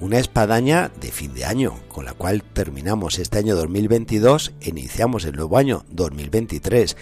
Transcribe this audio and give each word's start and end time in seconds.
una 0.00 0.18
espadaña 0.18 0.90
de 1.00 1.10
fin 1.10 1.34
de 1.34 1.44
año, 1.44 1.74
con 1.88 2.04
la 2.04 2.12
cual 2.12 2.42
terminamos 2.42 3.18
este 3.18 3.38
año 3.38 3.56
2022 3.56 4.52
e 4.60 4.70
iniciamos 4.70 5.24
el 5.24 5.34
nuevo 5.34 5.58
año 5.58 5.84
2023 5.90 6.96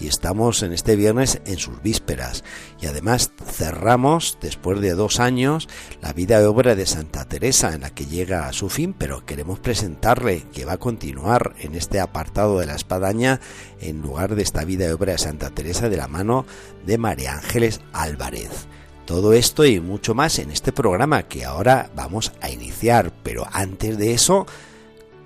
y 0.00 0.08
estamos 0.08 0.62
en 0.62 0.72
este 0.72 0.96
viernes 0.96 1.40
en 1.46 1.58
sus 1.58 1.80
vísperas 1.82 2.44
y 2.80 2.86
además 2.86 3.32
cerramos 3.46 4.36
después 4.40 4.80
de 4.80 4.94
dos 4.94 5.20
años 5.20 5.68
la 6.02 6.12
vida 6.12 6.48
obra 6.48 6.74
de 6.74 6.86
Santa 6.86 7.24
Teresa 7.26 7.72
en 7.72 7.82
la 7.82 7.90
que 7.90 8.06
llega 8.06 8.48
a 8.48 8.52
su 8.52 8.68
fin 8.68 8.94
pero 8.98 9.24
queremos 9.24 9.60
presentarle 9.60 10.44
que 10.52 10.64
va 10.64 10.74
a 10.74 10.78
continuar 10.78 11.54
en 11.60 11.74
este 11.74 12.00
apartado 12.00 12.58
de 12.58 12.66
la 12.66 12.74
espadaña 12.74 13.40
en 13.80 14.02
lugar 14.02 14.34
de 14.34 14.42
esta 14.42 14.64
vida 14.64 14.92
obra 14.94 15.12
de 15.12 15.18
Santa 15.18 15.50
Teresa 15.50 15.88
de 15.88 15.96
la 15.96 16.08
mano 16.08 16.44
de 16.84 16.98
María 16.98 17.34
Ángeles 17.34 17.80
Álvarez. 17.92 18.66
Todo 19.06 19.32
esto 19.32 19.64
y 19.64 19.80
mucho 19.80 20.14
más 20.14 20.38
en 20.38 20.50
este 20.52 20.70
programa 20.70 21.24
que 21.24 21.44
ahora 21.44 21.90
vamos 21.94 22.32
a 22.40 22.50
iniciar, 22.50 23.12
pero 23.24 23.46
antes 23.50 23.98
de 23.98 24.14
eso 24.14 24.46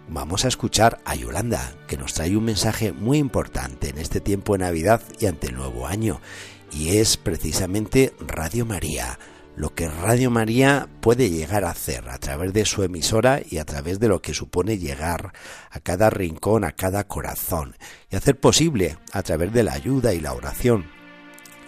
vamos 0.08 0.44
a 0.44 0.48
escuchar 0.48 1.00
a 1.04 1.14
Yolanda, 1.14 1.74
que 1.86 1.98
nos 1.98 2.14
trae 2.14 2.36
un 2.36 2.44
mensaje 2.44 2.92
muy 2.92 3.18
importante 3.18 3.90
en 3.90 3.98
este 3.98 4.20
tiempo 4.20 4.54
de 4.54 4.60
Navidad 4.60 5.02
y 5.20 5.26
ante 5.26 5.48
el 5.48 5.56
nuevo 5.56 5.86
año, 5.86 6.20
y 6.72 6.96
es 6.96 7.18
precisamente 7.18 8.14
Radio 8.20 8.64
María, 8.64 9.18
lo 9.56 9.74
que 9.74 9.88
Radio 9.88 10.30
María 10.30 10.88
puede 11.02 11.28
llegar 11.28 11.64
a 11.64 11.70
hacer 11.70 12.08
a 12.08 12.18
través 12.18 12.54
de 12.54 12.64
su 12.64 12.82
emisora 12.82 13.42
y 13.48 13.58
a 13.58 13.66
través 13.66 14.00
de 14.00 14.08
lo 14.08 14.22
que 14.22 14.32
supone 14.32 14.78
llegar 14.78 15.34
a 15.70 15.80
cada 15.80 16.08
rincón, 16.08 16.64
a 16.64 16.72
cada 16.72 17.04
corazón, 17.04 17.76
y 18.10 18.16
hacer 18.16 18.40
posible 18.40 18.96
a 19.12 19.22
través 19.22 19.52
de 19.52 19.64
la 19.64 19.74
ayuda 19.74 20.14
y 20.14 20.20
la 20.20 20.32
oración 20.32 20.95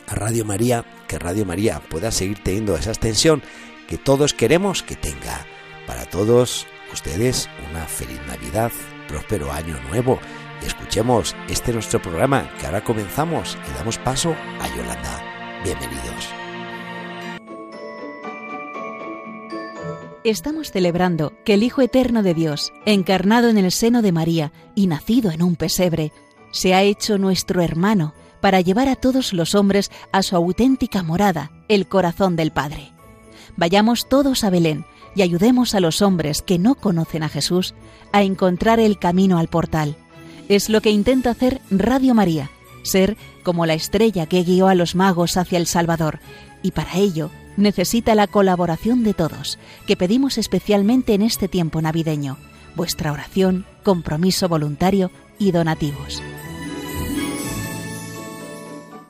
a 0.09 0.15
Radio 0.15 0.45
María, 0.45 0.85
que 1.07 1.19
Radio 1.19 1.45
María 1.45 1.81
pueda 1.89 2.11
seguir 2.11 2.43
teniendo 2.43 2.77
esa 2.77 2.91
extensión 2.91 3.43
que 3.87 3.99
todos 3.99 4.35
queremos 4.35 4.83
que 4.83 4.97
tenga. 4.97 5.47
Para 5.87 6.07
todos 6.07 6.67
ustedes 6.93 7.49
una 7.71 7.87
feliz 7.87 8.21
Navidad, 8.27 8.73
próspero 9.07 9.53
año 9.53 9.79
nuevo 9.89 10.19
y 10.63 10.67
escuchemos 10.67 11.37
este 11.49 11.73
nuestro 11.73 12.01
programa 12.01 12.51
que 12.59 12.67
ahora 12.67 12.85
comenzamos 12.85 13.57
y 13.71 13.75
damos 13.79 13.99
paso 13.99 14.35
a 14.61 14.77
Yolanda. 14.77 15.23
Bienvenidos. 15.65 16.29
Estamos 20.25 20.73
celebrando 20.73 21.33
que 21.45 21.55
el 21.55 21.63
Hijo 21.63 21.81
Eterno 21.81 22.23
de 22.23 22.35
Dios, 22.35 22.73
encarnado 22.85 23.49
en 23.49 23.57
el 23.57 23.71
seno 23.73 24.03
de 24.03 24.13
María 24.13 24.53
y 24.75 24.87
nacido 24.87 25.31
en 25.31 25.43
un 25.43 25.57
pesebre, 25.57 26.13
se 26.51 26.75
ha 26.75 26.83
hecho 26.83 27.19
nuestro 27.19 27.63
hermano 27.63 28.15
para 28.41 28.61
llevar 28.61 28.89
a 28.89 28.97
todos 28.97 29.33
los 29.33 29.55
hombres 29.55 29.91
a 30.13 30.23
su 30.23 30.37
auténtica 30.37 31.03
morada, 31.03 31.51
el 31.69 31.87
corazón 31.87 32.37
del 32.37 32.51
Padre. 32.51 32.93
Vayamos 33.57 34.09
todos 34.09 34.45
a 34.45 34.51
Belén 34.51 34.85
y 35.15 35.23
ayudemos 35.23 35.75
a 35.75 35.81
los 35.81 36.03
hombres 36.03 36.43
que 36.43 36.59
no 36.59 36.75
conocen 36.75 37.23
a 37.23 37.29
Jesús 37.29 37.75
a 38.13 38.23
encontrar 38.23 38.81
el 38.81 38.99
camino 38.99 39.39
al 39.39 39.49
portal. 39.49 39.97
Es 40.49 40.69
lo 40.69 40.81
que 40.81 40.91
intenta 40.91 41.31
hacer 41.31 41.61
Radio 41.71 42.15
María, 42.15 42.51
ser 42.83 43.17
como 43.43 43.67
la 43.67 43.75
estrella 43.75 44.27
que 44.27 44.45
guió 44.45 44.69
a 44.69 44.75
los 44.75 44.95
magos 44.95 45.37
hacia 45.37 45.59
el 45.59 45.67
Salvador, 45.67 46.21
y 46.63 46.71
para 46.71 46.97
ello 46.97 47.31
necesita 47.57 48.15
la 48.15 48.29
colaboración 48.29 49.03
de 49.03 49.15
todos, 49.15 49.59
que 49.87 49.97
pedimos 49.97 50.39
especialmente 50.39 51.15
en 51.15 51.23
este 51.23 51.49
tiempo 51.49 51.83
navideño, 51.83 52.39
vuestra 52.77 53.13
oración, 53.13 53.67
compromiso 53.83 54.49
voluntario 54.49 55.11
y 55.39 55.51
donativos. 55.51 56.23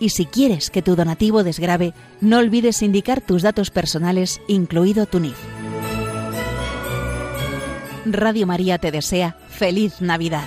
Y 0.00 0.08
si 0.08 0.24
quieres 0.24 0.70
que 0.70 0.80
tu 0.80 0.96
donativo 0.96 1.44
desgrabe, 1.44 1.92
no 2.22 2.38
olvides 2.38 2.80
indicar 2.80 3.20
tus 3.20 3.42
datos 3.42 3.70
personales, 3.70 4.40
incluido 4.48 5.04
tu 5.04 5.20
NIF. 5.20 5.36
Radio 8.06 8.46
María 8.46 8.78
te 8.78 8.90
desea 8.90 9.36
feliz 9.50 10.00
Navidad. 10.00 10.44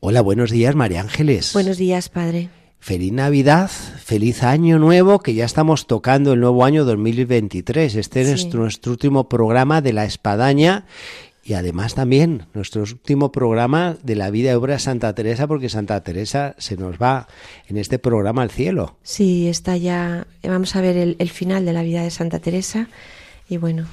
Hola, 0.00 0.20
buenos 0.20 0.50
días, 0.50 0.74
María 0.74 1.00
Ángeles. 1.00 1.54
Buenos 1.54 1.78
días, 1.78 2.10
Padre. 2.10 2.50
Feliz 2.78 3.12
Navidad, 3.12 3.70
feliz 3.70 4.42
año 4.42 4.78
nuevo, 4.78 5.20
que 5.20 5.32
ya 5.32 5.46
estamos 5.46 5.86
tocando 5.86 6.34
el 6.34 6.40
nuevo 6.40 6.64
año 6.64 6.84
2023. 6.84 7.94
Este 7.94 8.20
es 8.20 8.52
nuestro 8.52 8.92
último 8.92 9.28
programa 9.28 9.80
de 9.80 9.92
la 9.94 10.04
espadaña 10.04 10.84
y 11.44 11.54
además 11.54 11.94
también 11.94 12.46
nuestro 12.54 12.82
último 12.82 13.32
programa 13.32 13.96
de 14.02 14.14
la 14.14 14.30
vida 14.30 14.52
y 14.52 14.54
obra 14.54 14.74
de 14.74 14.80
Santa 14.80 15.14
Teresa, 15.14 15.46
porque 15.46 15.68
Santa 15.68 16.00
Teresa 16.02 16.54
se 16.58 16.76
nos 16.76 16.98
va 16.98 17.26
en 17.68 17.76
este 17.78 17.98
programa 17.98 18.42
al 18.42 18.50
cielo. 18.50 18.96
Sí, 19.02 19.48
está 19.48 19.76
ya, 19.76 20.26
vamos 20.42 20.76
a 20.76 20.80
ver 20.80 20.96
el, 20.96 21.30
final 21.30 21.64
de 21.64 21.72
la 21.72 21.82
vida 21.82 22.02
de 22.02 22.10
Santa 22.10 22.38
Teresa 22.38 22.88
y 23.48 23.56
bueno, 23.56 23.86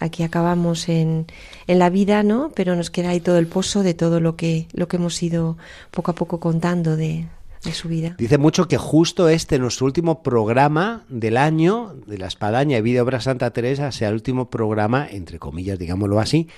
aquí 0.00 0.24
acabamos 0.24 0.88
en, 0.88 1.26
en, 1.68 1.78
la 1.78 1.88
vida, 1.90 2.22
¿no? 2.24 2.50
Pero 2.54 2.74
nos 2.74 2.90
queda 2.90 3.10
ahí 3.10 3.20
todo 3.20 3.38
el 3.38 3.46
pozo 3.46 3.82
de 3.82 3.94
todo 3.94 4.18
lo 4.20 4.34
que, 4.34 4.66
lo 4.72 4.88
que 4.88 4.96
hemos 4.96 5.22
ido 5.22 5.56
poco 5.92 6.10
a 6.10 6.14
poco 6.14 6.40
contando 6.40 6.96
de, 6.96 7.26
de 7.64 7.72
su 7.72 7.88
vida. 7.88 8.14
Dice 8.18 8.38
mucho 8.38 8.68
que 8.68 8.76
justo 8.76 9.28
este, 9.28 9.58
nuestro 9.58 9.86
último 9.86 10.22
programa 10.22 11.04
del 11.08 11.36
año, 11.36 11.94
de 12.06 12.18
la 12.18 12.26
espadaña 12.26 12.78
y 12.78 12.82
vida 12.82 13.02
obra 13.02 13.20
Santa 13.20 13.50
Teresa, 13.50 13.92
sea 13.92 14.08
el 14.08 14.14
último 14.14 14.50
programa, 14.50 15.06
entre 15.10 15.38
comillas, 15.38 15.78
digámoslo 15.78 16.20
así, 16.20 16.48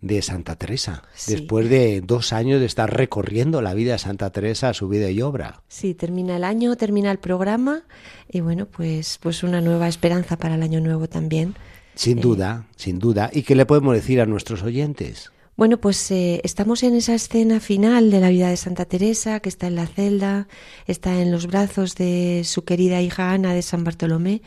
de 0.00 0.22
Santa 0.22 0.54
Teresa, 0.54 1.02
después 1.26 1.68
de 1.68 2.00
dos 2.00 2.32
años 2.32 2.60
de 2.60 2.66
estar 2.66 2.94
recorriendo 2.94 3.60
la 3.62 3.74
vida 3.74 3.92
de 3.92 3.98
Santa 3.98 4.30
Teresa, 4.30 4.72
su 4.72 4.88
vida 4.88 5.10
y 5.10 5.22
obra. 5.22 5.62
Sí, 5.68 5.94
termina 5.94 6.36
el 6.36 6.44
año, 6.44 6.76
termina 6.76 7.10
el 7.10 7.18
programa 7.18 7.82
y 8.28 8.40
bueno, 8.40 8.66
pues, 8.66 9.18
pues 9.20 9.42
una 9.42 9.60
nueva 9.60 9.88
esperanza 9.88 10.36
para 10.36 10.54
el 10.54 10.62
año 10.62 10.80
nuevo 10.80 11.08
también. 11.08 11.56
Sin 11.94 12.18
eh, 12.18 12.20
duda, 12.20 12.66
sin 12.76 13.00
duda. 13.00 13.30
¿Y 13.32 13.42
qué 13.42 13.56
le 13.56 13.66
podemos 13.66 13.94
decir 13.94 14.20
a 14.20 14.26
nuestros 14.26 14.62
oyentes? 14.62 15.32
Bueno, 15.58 15.78
pues 15.78 16.08
eh, 16.12 16.40
estamos 16.44 16.84
en 16.84 16.94
esa 16.94 17.16
escena 17.16 17.58
final 17.58 18.12
de 18.12 18.20
la 18.20 18.28
vida 18.28 18.48
de 18.48 18.56
Santa 18.56 18.84
Teresa, 18.84 19.40
que 19.40 19.48
está 19.48 19.66
en 19.66 19.74
la 19.74 19.88
celda, 19.88 20.46
está 20.86 21.20
en 21.20 21.32
los 21.32 21.48
brazos 21.48 21.96
de 21.96 22.42
su 22.44 22.62
querida 22.62 23.00
hija 23.02 23.32
Ana 23.32 23.52
de 23.54 23.62
San 23.62 23.82
Bartolomé, 23.82 24.40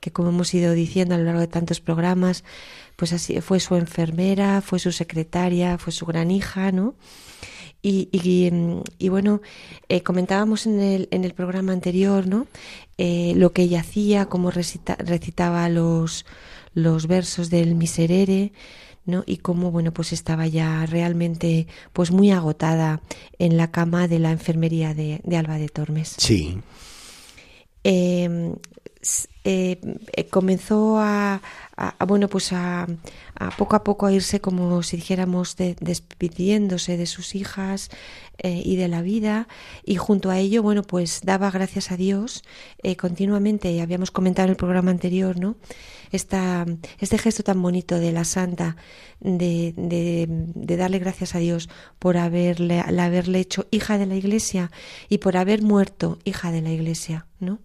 que 0.00 0.10
como 0.10 0.30
hemos 0.30 0.52
ido 0.54 0.72
diciendo 0.72 1.14
a 1.14 1.18
lo 1.18 1.24
largo 1.24 1.38
de 1.38 1.46
tantos 1.46 1.80
programas, 1.80 2.42
pues 2.96 3.12
así 3.12 3.40
fue 3.42 3.60
su 3.60 3.76
enfermera, 3.76 4.60
fue 4.60 4.80
su 4.80 4.90
secretaria, 4.90 5.78
fue 5.78 5.92
su 5.92 6.04
gran 6.04 6.32
hija, 6.32 6.72
¿no? 6.72 6.96
Y, 7.80 8.08
y, 8.10 8.50
mm, 8.50 9.08
bueno, 9.08 9.42
eh, 9.88 10.02
comentábamos 10.02 10.66
en 10.66 10.80
el, 10.80 11.08
en 11.12 11.22
el 11.22 11.32
programa 11.32 11.74
anterior, 11.74 12.26
¿no? 12.26 12.48
Eh, 12.98 13.34
lo 13.36 13.52
que 13.52 13.62
ella 13.62 13.82
hacía, 13.82 14.26
cómo 14.26 14.50
recitaba 14.50 15.68
los, 15.68 16.26
los 16.74 17.06
versos 17.06 17.50
del 17.50 17.76
Miserere, 17.76 18.52
¿no? 19.06 19.24
Y 19.26 19.38
cómo, 19.38 19.70
bueno, 19.70 19.92
pues 19.92 20.12
estaba 20.12 20.46
ya 20.46 20.84
realmente, 20.86 21.66
pues 21.92 22.10
muy 22.10 22.30
agotada 22.30 23.00
en 23.38 23.56
la 23.56 23.70
cama 23.70 24.08
de 24.08 24.18
la 24.18 24.30
enfermería 24.30 24.94
de, 24.94 25.20
de 25.24 25.36
Alba 25.36 25.56
de 25.58 25.68
Tormes. 25.68 26.14
Sí. 26.18 26.58
Eh, 27.84 28.52
eh, 29.48 29.78
comenzó 30.30 30.98
a, 30.98 31.40
bueno 32.08 32.28
pues 32.28 32.52
a, 32.52 32.88
poco 33.56 33.76
a 33.76 33.84
poco 33.84 34.06
a 34.06 34.12
irse 34.12 34.40
como 34.40 34.82
si 34.82 34.96
dijéramos 34.96 35.56
despidiéndose 35.56 36.96
de 36.96 37.06
sus 37.06 37.36
hijas 37.36 37.90
eh, 38.38 38.60
y 38.64 38.74
de 38.74 38.88
la 38.88 39.02
vida. 39.02 39.46
Y 39.84 39.96
junto 39.96 40.30
a 40.30 40.38
ello 40.38 40.64
bueno 40.64 40.82
pues 40.82 41.20
daba 41.22 41.52
gracias 41.52 41.92
a 41.92 41.96
Dios 41.96 42.42
eh, 42.82 42.96
continuamente. 42.96 43.80
Habíamos 43.80 44.10
comentado 44.10 44.46
en 44.46 44.50
el 44.50 44.56
programa 44.56 44.90
anterior 44.90 45.38
no 45.38 45.54
Esta, 46.10 46.66
este 46.98 47.16
gesto 47.16 47.44
tan 47.44 47.62
bonito 47.62 48.00
de 48.00 48.10
la 48.10 48.24
santa 48.24 48.76
de, 49.20 49.74
de, 49.76 50.76
darle 50.76 50.98
gracias 50.98 51.36
a 51.36 51.38
Dios 51.38 51.68
por 52.00 52.16
haberle, 52.16 52.80
haberle 52.80 53.38
hecho 53.38 53.66
hija 53.70 53.96
de 53.96 54.06
la 54.06 54.16
iglesia 54.16 54.72
y 55.08 55.18
por 55.18 55.36
haber 55.36 55.62
muerto 55.62 56.18
hija 56.24 56.50
de 56.50 56.62
la 56.62 56.70
iglesia 56.70 57.26
no 57.38 57.60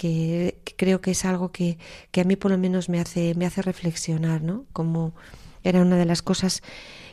que, 0.00 0.56
creo 0.78 1.02
que 1.02 1.10
es 1.10 1.26
algo 1.26 1.52
que, 1.52 1.76
que, 2.10 2.22
a 2.22 2.24
mí 2.24 2.34
por 2.34 2.50
lo 2.50 2.56
menos 2.56 2.88
me 2.88 3.00
hace, 3.00 3.34
me 3.34 3.44
hace 3.44 3.60
reflexionar, 3.60 4.40
¿no? 4.40 4.64
Como 4.72 5.12
era 5.62 5.82
una 5.82 5.96
de 5.96 6.06
las 6.06 6.22
cosas 6.22 6.62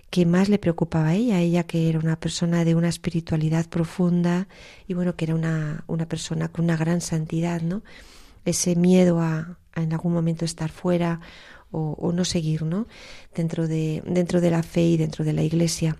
que 0.09 0.25
más 0.25 0.47
le 0.47 0.57
preocupaba 0.57 1.09
a 1.09 1.13
ella, 1.15 1.41
ella 1.41 1.65
que 1.65 1.89
era 1.89 1.99
una 1.99 2.17
persona 2.17 2.63
de 2.63 2.75
una 2.75 2.87
espiritualidad 2.87 3.67
profunda 3.67 4.47
y 4.87 4.93
bueno, 4.93 5.17
que 5.17 5.25
era 5.25 5.35
una, 5.35 5.83
una 5.87 6.07
persona 6.07 6.47
con 6.47 6.63
una 6.63 6.77
gran 6.77 7.01
santidad, 7.01 7.61
¿no? 7.61 7.83
Ese 8.45 8.77
miedo 8.77 9.19
a, 9.19 9.57
en 9.75 9.91
algún 9.91 10.13
momento 10.13 10.45
estar 10.45 10.69
fuera 10.69 11.19
o, 11.71 12.13
no 12.13 12.23
seguir, 12.23 12.63
¿no? 12.63 12.87
Dentro 13.35 13.67
de, 13.67 14.01
dentro 14.07 14.39
de 14.39 14.49
la 14.49 14.63
fe 14.63 14.83
y 14.83 14.95
dentro 14.95 15.25
de 15.25 15.33
la 15.33 15.43
iglesia. 15.43 15.97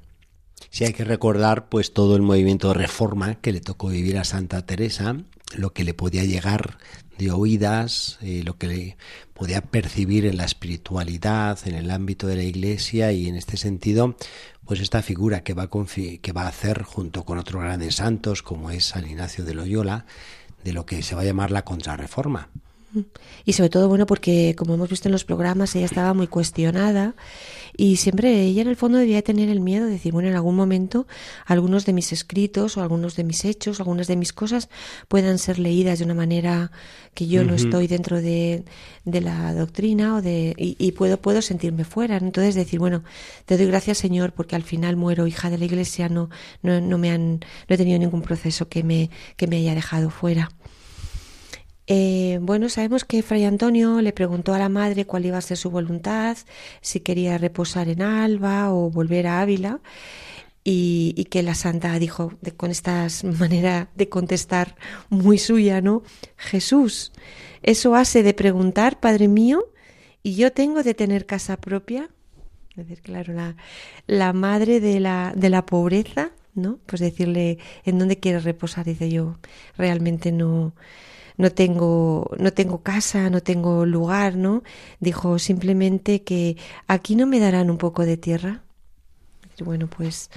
Sí, 0.70 0.86
hay 0.86 0.94
que 0.94 1.04
recordar 1.04 1.68
pues 1.68 1.92
todo 1.92 2.16
el 2.16 2.22
movimiento 2.22 2.70
de 2.70 2.76
reforma 2.76 3.36
que 3.36 3.52
le 3.52 3.60
tocó 3.60 3.90
vivir 3.90 4.18
a 4.18 4.24
Santa 4.24 4.66
Teresa 4.66 5.18
lo 5.56 5.74
que 5.74 5.84
le 5.84 5.94
podía 5.94 6.24
llegar 6.24 6.78
de 7.18 7.32
oídas, 7.32 8.20
eh, 8.22 8.44
lo 8.44 8.58
que 8.58 8.68
le 8.68 8.98
podía 9.34 9.62
percibir 9.62 10.26
en 10.26 10.38
la 10.38 10.46
espiritualidad, 10.46 11.60
en 11.66 11.76
el 11.76 11.90
ámbito 11.92 12.28
de 12.28 12.36
la 12.36 12.44
iglesia 12.44 13.12
y 13.12 13.28
en 13.28 13.36
este 13.36 13.58
sentido, 13.58 14.16
pues 14.66 14.80
esta 14.80 15.02
figura 15.02 15.44
que 15.44 15.54
va 15.54 15.64
a, 15.64 15.70
que 15.70 16.32
va 16.32 16.44
a 16.44 16.48
hacer 16.48 16.84
junto 16.84 17.24
con 17.24 17.38
otros 17.38 17.64
grandes 17.64 17.96
santos 17.96 18.44
como 18.44 18.70
es 18.70 18.86
San 18.86 19.08
Ignacio 19.08 19.46
de 19.46 19.54
Loyola, 19.54 20.06
de 20.64 20.74
lo 20.74 20.86
que 20.86 21.02
se 21.02 21.16
va 21.16 21.22
a 21.22 21.26
llamar 21.26 21.52
la 21.52 21.64
contrarreforma. 21.64 22.50
Y 23.46 23.54
sobre 23.54 23.70
todo, 23.70 23.88
bueno, 23.88 24.06
porque 24.06 24.56
como 24.58 24.74
hemos 24.74 24.90
visto 24.90 25.08
en 25.08 25.12
los 25.12 25.26
programas, 25.26 25.76
ella 25.76 25.86
estaba 25.86 26.14
muy 26.14 26.28
cuestionada 26.28 27.16
y 27.76 27.98
siempre 27.98 28.42
ella 28.42 28.64
en 28.64 28.68
el 28.68 28.76
fondo 28.76 28.98
debía 28.98 29.22
tener 29.22 29.50
el 29.50 29.60
miedo 29.60 29.86
de 29.86 29.92
decir, 29.92 30.12
bueno, 30.12 30.30
en 30.30 30.36
algún 30.36 30.56
momento 30.56 31.06
algunos 31.46 31.86
de 31.86 31.94
mis 31.94 32.12
escritos 32.12 32.76
o 32.76 32.82
algunos 32.82 33.16
de 33.16 33.24
mis 33.24 33.46
hechos, 33.46 33.80
algunas 33.80 34.08
de 34.08 34.16
mis 34.16 34.34
cosas 34.34 34.70
puedan 35.08 35.38
ser 35.38 35.60
leídas 35.60 36.00
de 36.00 36.06
una 36.06 36.16
manera 36.16 36.72
que 37.14 37.28
yo 37.28 37.44
no 37.44 37.54
estoy 37.54 37.88
dentro 37.88 38.22
de, 38.22 38.64
de, 39.06 39.22
la 39.22 39.54
doctrina 39.54 40.16
o 40.16 40.22
de, 40.22 40.54
y, 40.58 40.92
puedo, 40.94 41.20
puedo 41.20 41.42
sentirme 41.42 41.84
fuera. 41.84 42.18
Entonces 42.18 42.56
decir, 42.56 42.80
bueno, 42.80 43.04
te 43.46 43.58
doy 43.58 43.68
gracias 43.68 44.00
Señor 44.00 44.34
porque 44.34 44.56
al 44.56 44.64
final 44.64 44.96
muero 44.96 45.28
hija 45.28 45.50
de 45.50 45.58
la 45.58 45.66
iglesia, 45.66 46.10
no, 46.10 46.30
no, 46.64 46.82
no 46.82 46.98
me 46.98 47.12
han, 47.12 47.40
no 47.40 47.76
he 47.76 47.78
tenido 47.78 48.00
ningún 48.00 48.24
proceso 48.24 48.70
que 48.70 48.84
me, 48.84 49.10
que 49.36 49.48
me 49.48 49.58
haya 49.58 49.76
dejado 49.76 50.10
fuera. 50.10 50.50
Eh, 51.88 52.40
bueno, 52.42 52.68
sabemos 52.68 53.06
que 53.06 53.24
Fray 53.24 53.46
Antonio 53.46 54.02
le 54.02 54.12
preguntó 54.12 54.54
a 54.54 54.60
la 54.60 54.68
madre 54.68 55.06
cuál 55.06 55.26
iba 55.26 55.38
a 55.38 55.42
ser 55.42 55.56
su 55.56 55.72
voluntad, 55.72 56.38
si 56.82 57.00
quería 57.00 57.38
reposar 57.38 57.88
en 57.88 58.02
Alba 58.02 58.74
o 58.74 58.90
volver 58.90 59.26
a 59.28 59.42
Ávila, 59.42 59.80
y, 60.66 61.26
que 61.32 61.44
la 61.44 61.56
santa 61.56 61.98
dijo 61.98 62.34
con 62.58 62.72
esta 62.72 63.08
manera 63.40 63.90
de 63.96 64.10
contestar 64.10 64.76
muy 65.10 65.38
suya, 65.38 65.80
¿no? 65.80 66.04
Jesús, 66.36 67.14
eso 67.64 67.96
hace 67.96 68.22
de 68.22 68.34
preguntar, 68.34 69.00
Padre 69.00 69.30
mío, 69.30 69.64
y 70.24 70.36
yo 70.36 70.52
tengo 70.52 70.84
de 70.84 70.94
tener 70.94 71.26
casa 71.26 71.56
propia. 71.56 72.10
Es 72.72 72.76
decir, 72.78 73.02
claro, 73.02 73.34
la, 73.34 73.56
la 74.08 74.34
madre 74.34 74.82
de 74.82 75.00
la, 75.00 75.32
de 75.36 75.50
la 75.50 75.66
pobreza, 75.66 76.32
¿no? 76.54 76.80
Pues 76.86 77.00
decirle, 77.00 77.60
¿en 77.86 77.98
dónde 77.98 78.20
quieres 78.20 78.44
reposar? 78.44 78.86
Dice 78.86 79.10
yo, 79.10 79.38
realmente 79.78 80.34
no 80.34 80.74
no 81.38 81.52
tengo, 81.52 82.32
no 82.40 82.52
tengo 82.54 82.82
casa, 82.82 83.30
no 83.30 83.42
tengo 83.42 83.86
lugar, 83.86 84.36
¿no? 84.36 84.64
Dijo 85.00 85.40
simplemente 85.40 86.24
que 86.24 86.58
aquí 86.88 87.16
no 87.16 87.28
me 87.28 87.40
darán 87.40 87.70
un 87.70 87.78
poco 87.78 88.06
de 88.06 88.18
tierra. 88.18 88.64
Bueno, 89.64 89.88
pues 89.88 90.30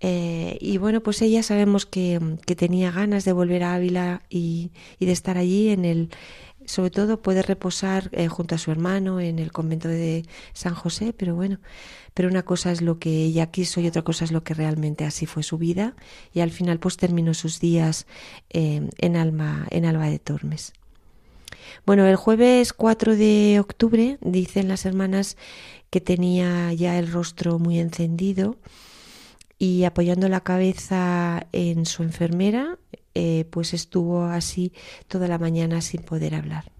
eh, 0.00 0.58
y 0.60 0.78
bueno, 0.78 1.02
pues 1.02 1.22
ella 1.22 1.42
sabemos 1.42 1.86
que, 1.86 2.20
que, 2.44 2.54
tenía 2.54 2.90
ganas 2.90 3.24
de 3.24 3.32
volver 3.32 3.64
a 3.64 3.74
Ávila 3.74 4.22
y, 4.28 4.70
y, 4.98 5.06
de 5.06 5.12
estar 5.12 5.38
allí 5.38 5.70
en 5.70 5.84
el, 5.84 6.10
sobre 6.66 6.90
todo 6.90 7.22
puede 7.22 7.42
reposar 7.42 8.10
eh, 8.12 8.28
junto 8.28 8.54
a 8.54 8.58
su 8.58 8.70
hermano 8.70 9.20
en 9.20 9.38
el 9.38 9.52
convento 9.52 9.88
de 9.88 10.24
San 10.52 10.74
José, 10.74 11.12
pero 11.12 11.34
bueno, 11.34 11.58
pero 12.14 12.28
una 12.28 12.42
cosa 12.42 12.72
es 12.72 12.82
lo 12.82 12.98
que 12.98 13.24
ella 13.24 13.50
quiso 13.50 13.80
y 13.80 13.86
otra 13.86 14.02
cosa 14.02 14.24
es 14.24 14.32
lo 14.32 14.42
que 14.42 14.54
realmente 14.54 15.04
así 15.04 15.26
fue 15.26 15.42
su 15.42 15.58
vida 15.58 15.94
y 16.32 16.40
al 16.40 16.50
final 16.50 16.78
pues 16.78 16.96
terminó 16.96 17.34
sus 17.34 17.60
días 17.60 18.06
eh, 18.50 18.88
en 18.98 19.16
Alma, 19.16 19.66
en 19.70 19.84
Alba 19.84 20.06
de 20.06 20.18
Tormes. 20.18 20.72
Bueno, 21.84 22.06
el 22.06 22.16
jueves 22.16 22.72
4 22.72 23.16
de 23.16 23.58
octubre 23.60 24.18
dicen 24.20 24.68
las 24.68 24.86
hermanas 24.86 25.36
que 25.90 26.00
tenía 26.00 26.72
ya 26.72 26.98
el 26.98 27.10
rostro 27.10 27.58
muy 27.58 27.78
encendido 27.78 28.56
y 29.58 29.84
apoyando 29.84 30.28
la 30.28 30.40
cabeza 30.40 31.46
en 31.52 31.86
su 31.86 32.02
enfermera, 32.02 32.78
eh, 33.18 33.46
pues 33.48 33.72
estuvo 33.72 34.24
así 34.24 34.74
toda 35.08 35.26
la 35.26 35.38
mañana 35.38 35.80
sin 35.80 36.02
poder 36.02 36.34
hablar. 36.34 36.70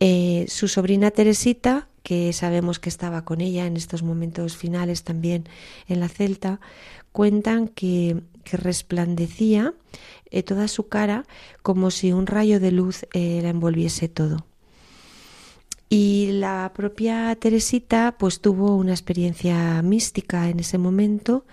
Eh, 0.00 0.46
su 0.48 0.66
sobrina 0.66 1.12
Teresita 1.12 1.86
que 2.02 2.32
sabemos 2.32 2.80
que 2.80 2.88
estaba 2.88 3.24
con 3.24 3.40
ella 3.40 3.64
en 3.66 3.76
estos 3.76 4.02
momentos 4.02 4.56
finales 4.56 5.04
también 5.04 5.44
en 5.86 6.00
la 6.00 6.08
Celta, 6.08 6.58
cuentan 7.12 7.68
que, 7.68 8.22
resplandecía 8.52 9.74
eh, 10.32 10.42
toda 10.42 10.66
su 10.66 10.88
cara 10.88 11.24
como 11.62 11.92
si 11.92 12.10
un 12.10 12.26
rayo 12.26 12.58
de 12.58 12.72
luz 12.72 13.06
la 13.14 13.50
envolviese 13.50 14.08
todo. 14.08 14.46
Y 15.88 16.32
la 16.32 16.72
propia 16.74 17.36
Teresita 17.36 18.16
pues 18.18 18.40
tuvo 18.40 18.74
una 18.74 18.90
experiencia 18.90 19.80
mística 19.82 20.48
en 20.48 20.58
ese 20.58 20.78
momento 20.78 21.44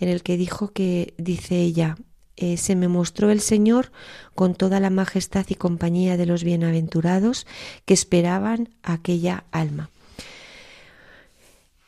en 0.00 0.08
el 0.08 0.24
que 0.24 0.36
dijo 0.36 0.72
que, 0.72 1.14
dice 1.18 1.60
ella, 1.60 1.96
eh, 2.40 2.56
se 2.56 2.74
me 2.74 2.88
mostró 2.88 3.30
el 3.30 3.40
Señor 3.40 3.92
con 4.34 4.54
toda 4.54 4.80
la 4.80 4.88
majestad 4.88 5.44
y 5.48 5.54
compañía 5.54 6.16
de 6.16 6.24
los 6.24 6.42
bienaventurados 6.42 7.46
que 7.84 7.92
esperaban 7.94 8.70
aquella 8.82 9.44
alma. 9.52 9.90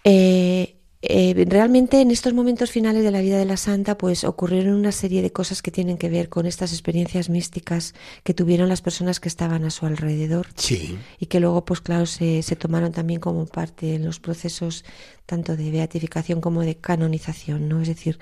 Eh, 0.04 0.76
eh, 1.02 1.44
realmente 1.48 2.00
en 2.00 2.10
estos 2.10 2.32
momentos 2.32 2.70
finales 2.70 3.02
de 3.02 3.10
la 3.10 3.20
vida 3.20 3.38
de 3.38 3.44
la 3.44 3.56
santa 3.56 3.98
pues 3.98 4.24
ocurrieron 4.24 4.74
una 4.74 4.92
serie 4.92 5.20
de 5.20 5.32
cosas 5.32 5.60
que 5.60 5.70
tienen 5.70 5.98
que 5.98 6.08
ver 6.08 6.28
con 6.28 6.46
estas 6.46 6.72
experiencias 6.72 7.28
místicas 7.28 7.94
que 8.22 8.34
tuvieron 8.34 8.68
las 8.68 8.82
personas 8.82 9.20
que 9.20 9.28
estaban 9.28 9.64
a 9.64 9.70
su 9.70 9.84
alrededor 9.84 10.46
sí. 10.54 10.96
y 11.18 11.26
que 11.26 11.40
luego 11.40 11.64
pues 11.64 11.80
claro 11.80 12.06
se, 12.06 12.42
se 12.42 12.56
tomaron 12.56 12.92
también 12.92 13.20
como 13.20 13.46
parte 13.46 13.94
en 13.94 14.04
los 14.04 14.20
procesos 14.20 14.84
tanto 15.26 15.56
de 15.56 15.70
beatificación 15.70 16.40
como 16.40 16.62
de 16.62 16.76
canonización 16.76 17.68
no 17.68 17.82
es 17.82 17.88
decir 17.88 18.18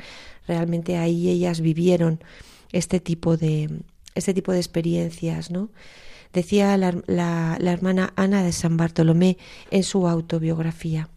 realmente 0.46 0.96
ahí 0.96 1.28
ellas 1.28 1.60
vivieron 1.60 2.20
este 2.72 3.00
tipo 3.00 3.36
de, 3.36 3.68
este 4.14 4.34
tipo 4.34 4.52
de 4.52 4.58
experiencias, 4.58 5.50
¿no? 5.50 5.70
Decía 6.32 6.76
la, 6.76 6.94
la, 7.06 7.56
la 7.58 7.72
hermana 7.72 8.12
Ana 8.16 8.42
de 8.44 8.52
San 8.52 8.76
Bartolomé 8.76 9.36
en 9.70 9.82
su 9.82 10.06
autobiografía. 10.06 11.08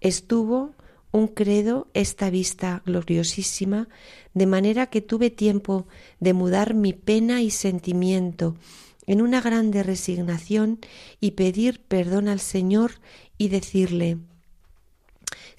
Estuvo 0.00 0.74
un 1.12 1.26
credo 1.28 1.88
esta 1.94 2.30
vista 2.30 2.82
gloriosísima, 2.86 3.88
de 4.34 4.46
manera 4.46 4.86
que 4.86 5.00
tuve 5.00 5.30
tiempo 5.30 5.86
de 6.20 6.32
mudar 6.32 6.74
mi 6.74 6.92
pena 6.92 7.42
y 7.42 7.50
sentimiento 7.50 8.56
en 9.06 9.22
una 9.22 9.40
grande 9.40 9.82
resignación 9.82 10.78
y 11.20 11.32
pedir 11.32 11.80
perdón 11.80 12.28
al 12.28 12.40
Señor 12.40 12.92
y 13.38 13.48
decirle 13.48 14.18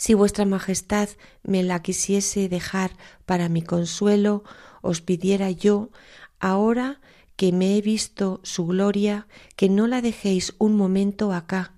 si 0.02 0.16
vuestra 0.16 0.46
Majestad 0.46 1.10
me 1.44 1.62
la 1.62 1.84
quisiese 1.84 2.50
dejar 2.50 2.98
para 3.28 3.50
mi 3.50 3.62
consuelo, 3.62 4.44
os 4.82 5.00
pidiera 5.00 5.52
yo, 5.52 5.92
ahora 6.40 7.00
que 7.36 7.52
me 7.52 7.78
he 7.78 7.82
visto 7.82 8.40
su 8.42 8.66
gloria, 8.66 9.28
que 9.56 9.70
no 9.70 9.86
la 9.86 10.02
dejéis 10.02 10.56
un 10.58 10.76
momento 10.76 11.34
acá. 11.34 11.74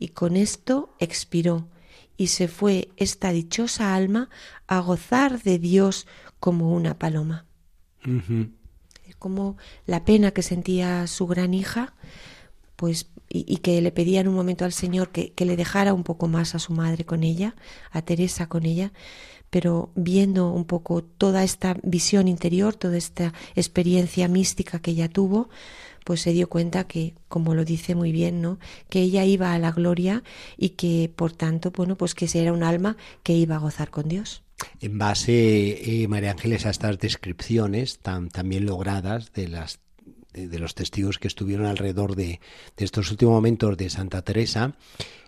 Y 0.00 0.08
con 0.08 0.36
esto 0.36 0.92
expiró, 0.98 1.68
y 2.18 2.26
se 2.26 2.48
fue 2.48 2.90
esta 2.96 3.30
dichosa 3.30 3.94
alma 3.94 4.28
a 4.66 4.80
gozar 4.80 5.40
de 5.40 5.58
Dios 5.58 6.06
como 6.40 6.74
una 6.74 6.98
paloma. 6.98 7.46
Como 9.18 9.56
la 9.86 10.04
pena 10.04 10.32
que 10.32 10.42
sentía 10.42 11.06
su 11.06 11.26
gran 11.26 11.54
hija, 11.54 11.94
pues 12.76 13.08
y, 13.28 13.58
que 13.58 13.80
le 13.80 13.92
pedía 13.92 14.20
en 14.20 14.28
un 14.28 14.34
momento 14.34 14.64
al 14.64 14.72
Señor 14.72 15.10
que, 15.10 15.32
que, 15.32 15.44
le 15.44 15.56
dejara 15.56 15.94
un 15.94 16.02
poco 16.02 16.28
más 16.28 16.54
a 16.54 16.58
su 16.58 16.72
madre 16.72 17.04
con 17.04 17.22
ella, 17.22 17.54
a 17.90 18.02
Teresa 18.02 18.48
con 18.48 18.64
ella, 18.64 18.92
pero 19.50 19.90
viendo 19.94 20.50
un 20.50 20.64
poco 20.64 21.02
toda 21.02 21.44
esta 21.44 21.76
visión 21.82 22.26
interior, 22.28 22.74
toda 22.74 22.96
esta 22.96 23.32
experiencia 23.54 24.28
mística 24.28 24.80
que 24.80 24.92
ella 24.92 25.08
tuvo, 25.08 25.50
pues 26.08 26.22
se 26.22 26.32
dio 26.32 26.48
cuenta 26.48 26.84
que, 26.84 27.12
como 27.28 27.54
lo 27.54 27.66
dice 27.66 27.94
muy 27.94 28.12
bien, 28.12 28.40
¿no? 28.40 28.58
Que 28.88 29.02
ella 29.02 29.26
iba 29.26 29.52
a 29.52 29.58
la 29.58 29.72
gloria 29.72 30.22
y 30.56 30.70
que, 30.70 31.12
por 31.14 31.32
tanto, 31.32 31.70
bueno, 31.70 31.98
pues 31.98 32.14
que 32.14 32.26
era 32.32 32.54
un 32.54 32.62
alma 32.62 32.96
que 33.22 33.34
iba 33.34 33.56
a 33.56 33.58
gozar 33.58 33.90
con 33.90 34.08
Dios. 34.08 34.42
En 34.80 34.96
base, 34.96 36.02
eh, 36.02 36.08
María 36.08 36.30
Ángeles, 36.30 36.64
a 36.64 36.70
estas 36.70 36.98
descripciones 36.98 37.98
tan, 37.98 38.30
también 38.30 38.64
logradas 38.64 39.34
de 39.34 39.48
las 39.48 39.80
de, 40.32 40.58
los 40.58 40.74
testigos 40.74 41.18
que 41.18 41.28
estuvieron 41.28 41.66
alrededor 41.66 42.16
de, 42.16 42.40
de, 42.78 42.84
estos 42.86 43.10
últimos 43.10 43.34
momentos 43.34 43.76
de 43.76 43.90
Santa 43.90 44.22
Teresa, 44.22 44.76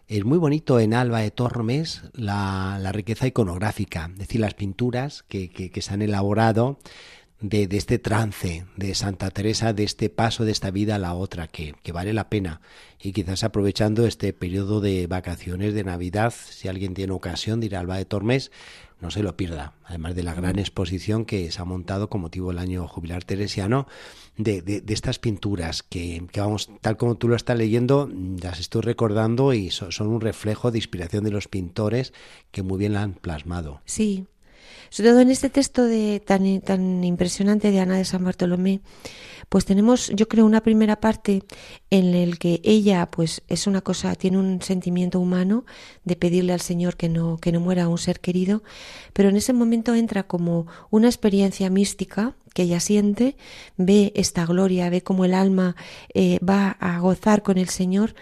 es 0.08 0.24
muy 0.24 0.38
bonito 0.38 0.80
en 0.80 0.94
Alba 0.94 1.20
de 1.20 1.30
Tormes 1.30 2.04
la, 2.14 2.78
la 2.80 2.90
riqueza 2.90 3.26
iconográfica, 3.26 4.08
es 4.14 4.18
decir, 4.18 4.40
las 4.40 4.54
pinturas 4.54 5.24
que, 5.28 5.50
que 5.50 5.82
se 5.82 5.92
han 5.92 6.00
elaborado 6.00 6.78
de, 7.40 7.68
este 7.72 7.98
trance 7.98 8.64
de 8.76 8.94
Santa 8.94 9.30
Teresa, 9.30 9.72
de 9.72 9.84
este 9.84 10.10
paso 10.10 10.44
de 10.44 10.52
esta 10.52 10.70
vida 10.70 10.96
a 10.96 10.98
la 10.98 11.14
otra, 11.14 11.48
que, 11.48 11.74
que, 11.82 11.92
vale 11.92 12.12
la 12.12 12.28
pena. 12.28 12.60
Y 13.02 13.12
quizás 13.12 13.44
aprovechando 13.44 14.06
este 14.06 14.32
periodo 14.32 14.80
de 14.80 15.06
vacaciones 15.06 15.74
de 15.74 15.84
Navidad, 15.84 16.32
si 16.32 16.68
alguien 16.68 16.94
tiene 16.94 17.12
ocasión 17.12 17.60
de 17.60 17.66
ir 17.66 17.76
a 17.76 17.80
Alba 17.80 17.96
de 17.96 18.04
Tormes, 18.04 18.50
no 19.00 19.10
se 19.10 19.22
lo 19.22 19.36
pierda. 19.36 19.72
Además 19.84 20.14
de 20.14 20.22
la 20.22 20.34
gran 20.34 20.58
exposición 20.58 21.24
que 21.24 21.50
se 21.50 21.60
ha 21.60 21.64
montado 21.64 22.10
con 22.10 22.20
motivo 22.20 22.48
del 22.48 22.58
año 22.58 22.86
jubilar 22.86 23.24
teresiano, 23.24 23.86
de, 24.36 24.62
de, 24.62 24.80
de 24.80 24.94
estas 24.94 25.18
pinturas 25.18 25.82
que, 25.82 26.26
que, 26.30 26.40
vamos, 26.40 26.70
tal 26.80 26.96
como 26.96 27.16
tú 27.16 27.28
lo 27.28 27.36
estás 27.36 27.56
leyendo, 27.56 28.10
las 28.42 28.60
estoy 28.60 28.82
recordando 28.82 29.52
y 29.54 29.70
so, 29.70 29.90
son 29.90 30.08
un 30.08 30.20
reflejo 30.20 30.70
de 30.70 30.78
inspiración 30.78 31.24
de 31.24 31.30
los 31.30 31.48
pintores 31.48 32.12
que 32.50 32.62
muy 32.62 32.78
bien 32.78 32.92
la 32.92 33.02
han 33.02 33.14
plasmado. 33.14 33.80
Sí, 33.86 34.26
sobre 34.90 35.10
todo 35.10 35.20
en 35.20 35.30
este 35.30 35.48
texto 35.48 35.84
de, 35.84 36.20
tan, 36.20 36.60
tan 36.60 37.02
impresionante 37.04 37.70
de 37.70 37.80
Ana 37.80 37.96
de 37.96 38.04
San 38.04 38.24
Bartolomé, 38.24 38.80
pues 39.48 39.64
tenemos, 39.64 40.10
yo 40.14 40.28
creo, 40.28 40.46
una 40.46 40.62
primera 40.62 41.00
parte 41.00 41.42
en 41.90 42.14
el 42.14 42.38
que 42.38 42.60
ella, 42.62 43.10
pues, 43.10 43.42
es 43.48 43.66
una 43.66 43.80
cosa, 43.80 44.14
tiene 44.14 44.38
un 44.38 44.62
sentimiento 44.62 45.18
humano 45.18 45.64
de 46.04 46.16
pedirle 46.16 46.52
al 46.52 46.60
Señor 46.60 46.96
que 46.96 47.08
no, 47.08 47.36
que 47.38 47.50
no 47.50 47.60
muera 47.60 47.88
un 47.88 47.98
ser 47.98 48.20
querido, 48.20 48.62
pero 49.12 49.28
en 49.28 49.36
ese 49.36 49.52
momento 49.52 49.94
entra 49.94 50.24
como 50.24 50.66
una 50.90 51.08
experiencia 51.08 51.70
mística 51.70 52.36
que 52.54 52.62
ella 52.62 52.80
siente, 52.80 53.36
ve 53.76 54.12
esta 54.14 54.44
gloria, 54.46 54.90
ve 54.90 55.02
cómo 55.02 55.24
el 55.24 55.34
alma 55.34 55.76
eh, 56.14 56.38
va 56.48 56.72
a 56.80 56.98
gozar 57.00 57.42
con 57.42 57.58
el 57.58 57.68
Señor 57.68 58.14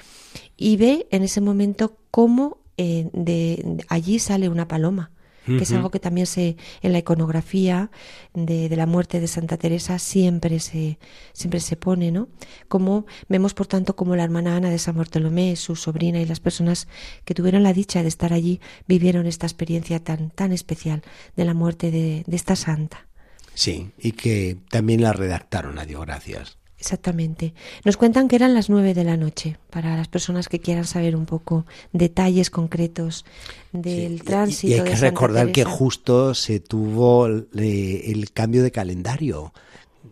y 0.57 0.77
ve 0.77 1.09
en 1.11 1.23
ese 1.23 1.41
momento 1.41 1.97
cómo 2.11 2.59
eh, 2.77 3.09
de 3.13 3.85
allí 3.89 4.19
sale 4.19 4.49
una 4.49 4.69
paloma 4.69 5.11
que 5.49 5.63
es 5.65 5.73
algo 5.73 5.91
que 5.91 6.01
también 6.01 6.27
se 6.27 6.57
en 6.83 6.93
la 6.93 6.99
iconografía 6.99 7.91
de, 8.35 8.69
de, 8.69 8.77
la 8.77 8.87
muerte 8.87 9.21
de 9.21 9.27
Santa 9.27 9.57
Teresa 9.57 9.99
siempre 9.99 10.61
se 10.61 10.99
siempre 11.33 11.61
se 11.61 11.77
pone, 11.77 12.11
¿no? 12.11 12.29
Como 12.69 13.07
vemos 13.29 13.55
por 13.55 13.67
tanto 13.67 13.97
como 13.97 14.17
la 14.17 14.25
hermana 14.25 14.57
Ana 14.57 14.71
de 14.71 14.79
San 14.79 14.97
Bartolomé, 14.97 15.57
su 15.57 15.77
sobrina 15.77 16.21
y 16.21 16.27
las 16.27 16.41
personas 16.41 16.89
que 17.25 17.35
tuvieron 17.35 17.63
la 17.63 17.73
dicha 17.73 18.03
de 18.03 18.09
estar 18.09 18.33
allí 18.33 18.61
vivieron 18.87 19.27
esta 19.27 19.47
experiencia 19.47 20.03
tan 20.03 20.31
tan 20.31 20.53
especial 20.53 21.03
de 21.37 21.45
la 21.45 21.55
muerte 21.55 21.91
de, 21.91 22.25
de 22.27 22.37
esta 22.37 22.57
santa. 22.57 23.07
Sí, 23.55 23.91
y 23.99 24.13
que 24.13 24.57
también 24.71 25.03
la 25.03 25.13
redactaron, 25.13 25.79
a 25.79 25.85
Dios 25.85 26.07
gracias. 26.07 26.59
Exactamente. 26.79 27.55
Nos 27.85 27.97
cuentan 27.97 28.29
que 28.29 28.37
eran 28.37 28.55
las 28.55 28.71
nueve 28.71 28.95
de 28.95 29.03
la 29.03 29.17
noche, 29.17 29.59
para 29.71 29.97
las 29.97 30.07
personas 30.07 30.49
que 30.49 30.61
quieran 30.61 30.85
saber 30.85 31.17
un 31.17 31.27
poco 31.27 31.67
detalles 31.93 32.51
concretos 32.51 33.25
del 33.73 34.19
sí. 34.19 34.25
tránsito. 34.25 34.75
Y, 34.75 34.79
hay 34.79 34.85
que 34.85 34.97
recordar 34.97 35.47
Teresa. 35.47 35.55
que 35.55 35.65
justo 35.65 36.35
se 36.35 36.61
tuvo 36.61 37.27
el, 37.27 37.49
el, 37.53 38.31
cambio 38.33 38.63
de 38.63 38.71
calendario. 38.71 39.53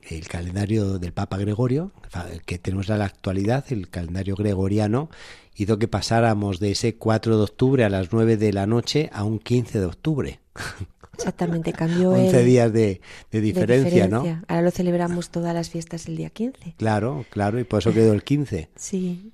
El 0.03 0.29
calendario 0.29 0.99
del 0.99 1.13
Papa 1.13 1.37
Gregorio, 1.37 1.93
que 2.45 2.59
tenemos 2.59 2.89
en 2.91 2.99
la 2.99 3.07
actualidad, 3.07 3.65
el 3.71 3.89
calendario 3.89 4.37
gregoriano, 4.37 5.09
hizo 5.57 5.79
que 5.79 5.89
pasáramos 5.89 6.61
de 6.61 6.73
ese 6.73 6.97
4 6.97 7.37
de 7.37 7.43
octubre 7.43 7.85
a 7.85 7.89
las 7.89 8.13
9 8.13 8.37
de 8.37 8.53
la 8.53 8.67
noche 8.67 9.09
a 9.13 9.25
un 9.25 9.39
15 9.39 9.81
de 9.81 9.87
octubre. 9.87 10.41
Exactamente, 11.17 11.73
cambió 11.73 12.11
11 12.11 12.41
el, 12.41 12.47
días 12.47 12.73
de, 12.73 13.01
de, 13.31 13.41
diferencia, 13.41 13.91
de, 13.91 13.97
diferencia, 13.97 14.09
¿no? 14.09 14.45
Ahora 14.49 14.63
lo 14.63 14.71
celebramos 14.71 15.31
todas 15.31 15.55
las 15.55 15.71
fiestas 15.71 16.07
el 16.07 16.17
día 16.17 16.31
15. 16.31 16.75
Claro, 16.77 17.25
claro, 17.31 17.59
y 17.59 17.65
por 17.65 17.81
eso 17.81 17.93
quedó 17.93 18.13
el 18.13 18.23
15. 18.23 18.69
Sí. 18.77 19.33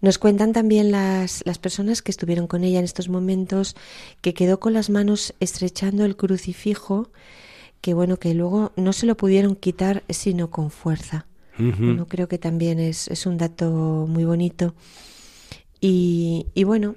Nos 0.00 0.18
cuentan 0.18 0.52
también 0.52 0.90
las, 0.90 1.42
las 1.44 1.58
personas 1.58 2.00
que 2.00 2.10
estuvieron 2.10 2.46
con 2.46 2.64
ella 2.64 2.78
en 2.78 2.84
estos 2.84 3.08
momentos 3.08 3.76
que 4.20 4.34
quedó 4.34 4.60
con 4.60 4.72
las 4.72 4.88
manos 4.88 5.34
estrechando 5.40 6.04
el 6.04 6.16
crucifijo, 6.16 7.10
que 7.80 7.94
bueno, 7.94 8.18
que 8.18 8.34
luego 8.34 8.72
no 8.76 8.92
se 8.92 9.06
lo 9.06 9.16
pudieron 9.16 9.56
quitar 9.56 10.04
sino 10.08 10.50
con 10.50 10.70
fuerza. 10.70 11.26
Uh 11.58 11.62
-huh. 11.62 11.76
bueno, 11.78 12.06
creo 12.06 12.28
que 12.28 12.38
también 12.38 12.78
es, 12.78 13.08
es, 13.08 13.26
un 13.26 13.36
dato 13.36 14.06
muy 14.08 14.24
bonito. 14.24 14.74
Y, 15.80 16.46
y 16.54 16.64
bueno, 16.64 16.94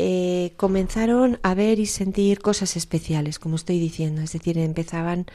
eh, 0.00 0.52
comenzaron 0.56 1.40
a 1.42 1.54
ver 1.54 1.80
y 1.80 1.86
sentir 1.86 2.38
cosas 2.38 2.76
especiales, 2.76 3.40
como 3.40 3.56
estoy 3.56 3.80
diciendo, 3.80 4.22
es 4.22 4.32
decir, 4.32 4.56
empezaban 4.56 5.26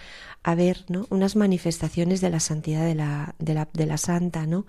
a 0.42 0.56
ver 0.56 0.86
¿no? 0.88 1.06
unas 1.10 1.36
manifestaciones 1.36 2.22
de 2.22 2.30
la 2.30 2.40
santidad 2.40 2.86
de 2.86 2.96
la, 2.96 3.36
de 3.40 3.56
la, 3.56 3.68
de 3.74 3.86
la 3.86 3.98
santa. 3.98 4.48
¿no? 4.48 4.66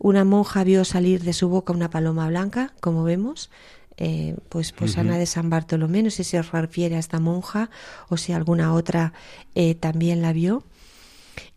Una 0.00 0.24
monja 0.24 0.64
vio 0.64 0.84
salir 0.84 1.22
de 1.22 1.32
su 1.32 1.48
boca 1.48 1.72
una 1.72 1.88
paloma 1.88 2.28
blanca, 2.28 2.74
como 2.80 3.04
vemos, 3.04 3.48
eh, 3.96 4.36
pues, 4.50 4.72
pues 4.72 4.92
uh 4.92 4.96
-huh. 4.96 5.00
Ana 5.00 5.16
de 5.16 5.24
San 5.24 5.48
Bartolomé, 5.48 6.02
no 6.02 6.10
sé 6.10 6.22
si 6.22 6.36
os 6.36 6.52
refiere 6.52 6.96
a 6.96 6.98
esta 6.98 7.18
monja 7.18 7.70
o 8.10 8.18
si 8.18 8.34
alguna 8.34 8.74
otra 8.74 9.14
eh, 9.54 9.74
también 9.74 10.20
la 10.20 10.34
vio. 10.34 10.62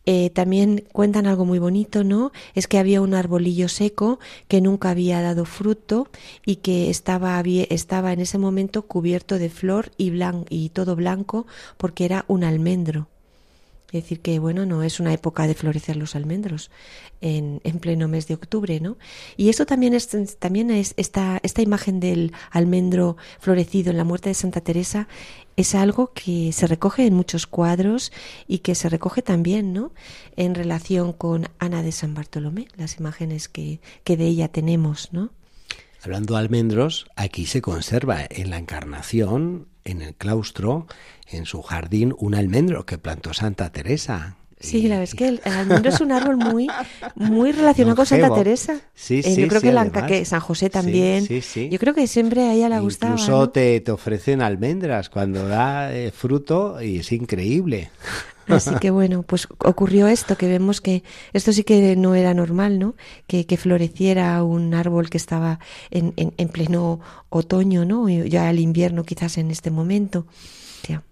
Eh, 0.05 0.29
también 0.31 0.86
cuentan 0.91 1.27
algo 1.27 1.45
muy 1.45 1.59
bonito, 1.59 2.03
¿no? 2.03 2.31
Es 2.55 2.67
que 2.67 2.79
había 2.79 3.01
un 3.01 3.13
arbolillo 3.13 3.69
seco 3.69 4.19
que 4.48 4.62
nunca 4.62 4.89
había 4.89 5.21
dado 5.21 5.45
fruto 5.45 6.07
y 6.45 6.57
que 6.57 6.89
estaba, 6.89 7.41
estaba 7.41 8.13
en 8.13 8.19
ese 8.19 8.38
momento 8.38 8.83
cubierto 8.83 9.38
de 9.38 9.50
flor 9.50 9.91
y, 9.98 10.69
todo 10.69 10.95
blanco 10.95 11.48
porque 11.77 12.05
era 12.05 12.25
un 12.27 12.43
almendro. 12.43 13.07
Es 13.91 14.03
decir, 14.03 14.19
que 14.22 14.39
bueno, 14.39 14.65
no 14.65 14.84
es 14.84 15.00
una 15.00 15.13
época 15.13 15.48
de 15.48 15.55
florecer 15.55 15.96
los 15.96 16.15
almendros 16.15 16.69
en, 17.22 17.60
en 17.63 17.79
pleno 17.79 18.08
mes 18.08 18.27
de 18.27 18.36
octubre, 18.36 18.79
¿no? 18.79 18.98
Y 19.36 19.50
eso 19.50 19.65
también 19.65 19.93
es, 19.93 20.10
también 20.39 20.69
es 20.72 20.93
esta, 20.98 21.39
esta 21.43 21.62
imagen 21.62 22.00
del 22.00 22.34
almendro 22.51 23.17
florecido 23.39 23.91
en 23.91 23.98
la 23.98 24.03
muerte 24.03 24.29
de 24.29 24.36
Santa 24.36 24.62
Teresa 24.62 25.08
es 25.60 25.75
algo 25.75 26.13
que 26.13 26.53
se 26.53 26.67
recoge 26.67 27.05
en 27.05 27.13
muchos 27.13 27.46
cuadros 27.46 28.13
y 28.48 28.60
que 28.60 28.75
se 28.75 28.88
recoge 28.88 29.22
también, 29.22 29.74
¿no? 29.74 29.91
En 30.38 30.55
relación 30.55 31.12
con 31.12 31.50
Ana 31.60 31.84
de 31.84 31.91
San 31.91 32.13
Bartolomé, 32.13 32.69
las 32.77 32.98
imágenes 32.98 33.50
que, 33.50 33.81
que 34.05 34.15
de 34.15 34.25
ella 34.27 34.48
tenemos, 34.48 35.12
¿no? 35.12 35.31
Hablando 36.01 36.36
de 36.36 36.39
almendros, 36.39 37.08
aquí 37.15 37.46
se 37.46 37.62
conserva 37.62 38.20
en 38.29 38.50
la 38.50 38.58
Encarnación, 38.58 39.68
en 39.84 40.01
el 40.01 40.15
claustro, 40.15 40.88
en 41.27 41.46
su 41.46 41.62
jardín, 41.62 42.15
un 42.18 42.36
almendro 42.36 42.86
que 42.86 42.98
plantó 42.98 43.34
Santa 43.34 43.72
Teresa. 43.72 44.38
Sí, 44.62 44.84
la 44.84 45.00
verdad 45.00 45.03
es 45.03 45.15
que 45.15 45.27
el, 45.27 45.41
el, 45.44 45.53
almendro 45.53 45.89
es 45.89 46.01
un 46.01 46.12
árbol 46.12 46.38
muy, 46.38 46.68
muy 47.15 47.51
relacionado 47.51 47.96
con 47.96 48.06
Santa 48.06 48.34
Teresa. 48.34 48.79
Sí, 48.94 49.24
sí, 49.24 49.32
eh, 49.32 49.41
yo 49.41 49.48
creo 49.48 49.62
sí, 49.62 49.68
que, 49.68 49.74
la, 49.74 49.89
que, 49.89 50.25
San 50.25 50.39
José 50.39 50.70
también. 50.70 51.25
Sí, 51.25 51.41
sí, 51.41 51.70
yo 51.70 51.79
creo 51.79 51.94
que 51.94 52.08
siempre 52.08 52.44
a 52.44 52.53
ella 52.53 52.70
le 52.70 52.79
gustaba. 52.79 53.13
Incluso 53.13 53.32
¿no? 53.32 53.50
te, 53.50 53.79
te, 53.82 53.91
ofrecen 53.91 54.41
almendras 54.41 55.10
cuando 55.10 55.48
da 55.48 55.94
eh, 55.94 56.12
fruto 56.12 56.82
y 56.82 57.00
es 57.00 57.12
increíble. 57.12 57.89
Así 58.50 58.75
que 58.75 58.89
bueno, 58.89 59.24
pues 59.24 59.48
ocurrió 59.60 60.08
esto, 60.08 60.38
que 60.38 60.48
vemos 60.48 60.82
que 60.82 61.03
esto 61.34 61.53
sí 61.53 61.63
que 61.63 61.96
no 61.96 62.15
era 62.15 62.34
normal, 62.34 62.79
¿no? 62.79 62.96
Que, 63.27 63.46
que 63.46 63.58
floreciera 63.58 64.44
un 64.44 64.74
árbol 64.74 65.10
que 65.10 65.18
estaba 65.18 65.60
en, 65.91 66.13
en, 66.18 66.34
en, 66.38 66.50
pleno 66.50 67.00
otoño, 67.29 67.86
¿no? 67.86 68.10
Ya 68.10 68.50
el 68.50 68.60
invierno 68.60 69.03
quizás 69.03 69.38
en 69.38 69.51
este 69.51 69.72
momento. 69.72 70.25
Ya. 70.88 71.03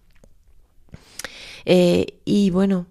Eh, 1.65 2.19
y 2.25 2.49
bueno, 2.49 2.87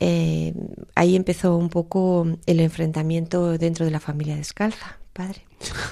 eh, 0.00 0.54
ahí 0.94 1.14
empezó 1.14 1.56
un 1.56 1.68
poco 1.68 2.26
el 2.46 2.60
enfrentamiento 2.60 3.56
dentro 3.58 3.84
de 3.84 3.92
la 3.92 4.00
familia 4.00 4.36
descalza, 4.36 4.98
padre. 5.12 5.42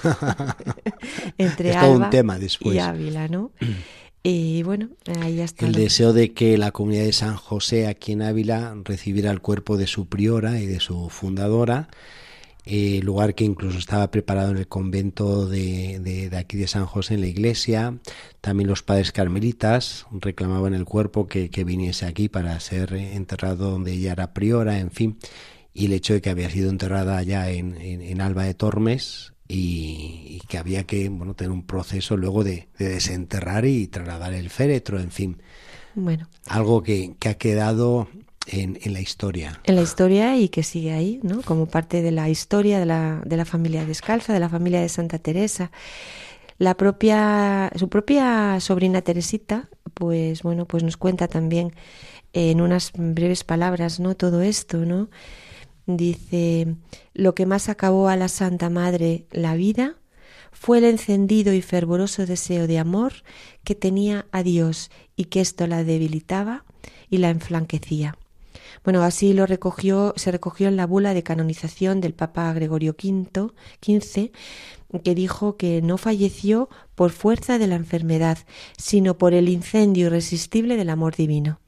Entre 1.37 1.69
es 1.69 1.75
Alba 1.75 2.05
un 2.05 2.09
tema 2.09 2.37
después. 2.37 2.75
y 2.75 2.79
Ávila, 2.79 3.27
¿no? 3.27 3.51
Y 4.23 4.61
bueno, 4.61 4.89
ahí 5.19 5.37
ya 5.37 5.45
está. 5.45 5.65
El 5.65 5.73
deseo 5.73 6.13
de 6.13 6.31
que 6.33 6.57
la 6.57 6.71
comunidad 6.71 7.05
de 7.05 7.13
San 7.13 7.35
José 7.35 7.87
aquí 7.87 8.11
en 8.11 8.21
Ávila 8.21 8.75
recibiera 8.83 9.31
el 9.31 9.41
cuerpo 9.41 9.77
de 9.77 9.87
su 9.87 10.07
priora 10.07 10.59
y 10.59 10.67
de 10.67 10.79
su 10.79 11.09
fundadora, 11.09 11.89
eh, 12.63 12.99
lugar 13.01 13.33
que 13.33 13.45
incluso 13.45 13.79
estaba 13.79 14.11
preparado 14.11 14.51
en 14.51 14.57
el 14.57 14.67
convento 14.67 15.47
de, 15.47 15.99
de, 15.99 16.29
de, 16.29 16.37
aquí 16.37 16.55
de 16.57 16.67
San 16.67 16.85
José 16.85 17.15
en 17.15 17.21
la 17.21 17.27
iglesia. 17.27 17.97
También 18.41 18.69
los 18.69 18.83
padres 18.83 19.11
carmelitas 19.11 20.05
reclamaban 20.11 20.75
el 20.75 20.85
cuerpo 20.85 21.27
que, 21.27 21.49
que 21.49 21.63
viniese 21.63 22.05
aquí 22.05 22.29
para 22.29 22.59
ser 22.59 22.93
enterrado 22.93 23.71
donde 23.71 23.93
ella 23.93 24.11
era 24.11 24.33
priora, 24.35 24.77
en 24.77 24.91
fin. 24.91 25.17
Y 25.73 25.85
el 25.85 25.93
hecho 25.93 26.13
de 26.13 26.21
que 26.21 26.29
había 26.29 26.49
sido 26.51 26.69
enterrada 26.69 27.17
allá 27.17 27.49
en, 27.49 27.75
en, 27.81 28.01
en 28.01 28.21
Alba 28.21 28.43
de 28.43 28.53
Tormes, 28.53 29.30
y, 29.51 30.37
y, 30.37 30.41
que 30.47 30.57
había 30.57 30.85
que 30.85 31.09
bueno 31.09 31.33
tener 31.33 31.51
un 31.51 31.63
proceso 31.63 32.15
luego 32.15 32.43
de, 32.43 32.69
de, 32.77 32.87
desenterrar 32.87 33.65
y 33.65 33.87
trasladar 33.87 34.33
el 34.33 34.49
féretro, 34.49 34.99
en 34.99 35.11
fin. 35.11 35.41
Bueno. 35.93 36.29
Algo 36.47 36.81
que, 36.83 37.15
que 37.19 37.27
ha 37.27 37.33
quedado 37.33 38.07
en, 38.47 38.79
en, 38.81 38.93
la 38.93 39.01
historia. 39.01 39.59
En 39.65 39.75
la 39.75 39.81
historia 39.81 40.37
y 40.37 40.47
que 40.47 40.63
sigue 40.63 40.93
ahí, 40.93 41.19
¿no? 41.21 41.41
Como 41.41 41.65
parte 41.65 42.01
de 42.01 42.11
la 42.11 42.29
historia 42.29 42.79
de 42.79 42.85
la, 42.85 43.21
de 43.25 43.35
la 43.35 43.43
familia 43.43 43.85
descalza, 43.85 44.31
de 44.31 44.39
la 44.39 44.47
familia 44.47 44.79
de 44.79 44.87
Santa 44.87 45.19
Teresa. 45.19 45.69
La 46.57 46.77
propia, 46.77 47.71
su 47.75 47.89
propia 47.89 48.57
sobrina 48.61 49.01
Teresita, 49.01 49.69
pues 49.93 50.43
bueno, 50.43 50.65
pues 50.65 50.83
nos 50.83 50.95
cuenta 50.95 51.27
también 51.27 51.73
en 52.31 52.61
unas 52.61 52.93
breves 52.95 53.43
palabras, 53.43 53.99
¿no? 53.99 54.15
Todo 54.15 54.41
esto, 54.41 54.77
¿no? 54.85 55.09
Dice, 55.87 56.75
lo 57.13 57.33
que 57.35 57.45
más 57.45 57.69
acabó 57.69 58.07
a 58.07 58.15
la 58.15 58.27
Santa 58.27 58.69
Madre 58.69 59.25
la 59.31 59.55
vida 59.55 59.95
fue 60.51 60.77
el 60.77 60.85
encendido 60.85 61.53
y 61.53 61.61
fervoroso 61.61 62.25
deseo 62.25 62.67
de 62.67 62.77
amor 62.77 63.13
que 63.63 63.75
tenía 63.75 64.27
a 64.31 64.43
Dios 64.43 64.91
y 65.15 65.25
que 65.25 65.41
esto 65.41 65.65
la 65.67 65.83
debilitaba 65.83 66.65
y 67.09 67.17
la 67.17 67.29
enflanquecía. 67.29 68.15
Bueno, 68.83 69.03
así 69.03 69.33
lo 69.33 69.45
recogió, 69.45 70.13
se 70.15 70.31
recogió 70.31 70.67
en 70.67 70.75
la 70.75 70.87
bula 70.87 71.13
de 71.13 71.23
canonización 71.23 72.01
del 72.01 72.13
Papa 72.13 72.51
Gregorio 72.53 72.95
V, 72.95 73.51
que 75.03 75.15
dijo 75.15 75.57
que 75.57 75.81
no 75.81 75.97
falleció 75.97 76.69
por 76.95 77.11
fuerza 77.11 77.57
de 77.59 77.67
la 77.67 77.75
enfermedad, 77.75 78.39
sino 78.77 79.17
por 79.17 79.33
el 79.33 79.49
incendio 79.49 80.07
irresistible 80.07 80.77
del 80.77 80.89
amor 80.89 81.15
divino. 81.15 81.59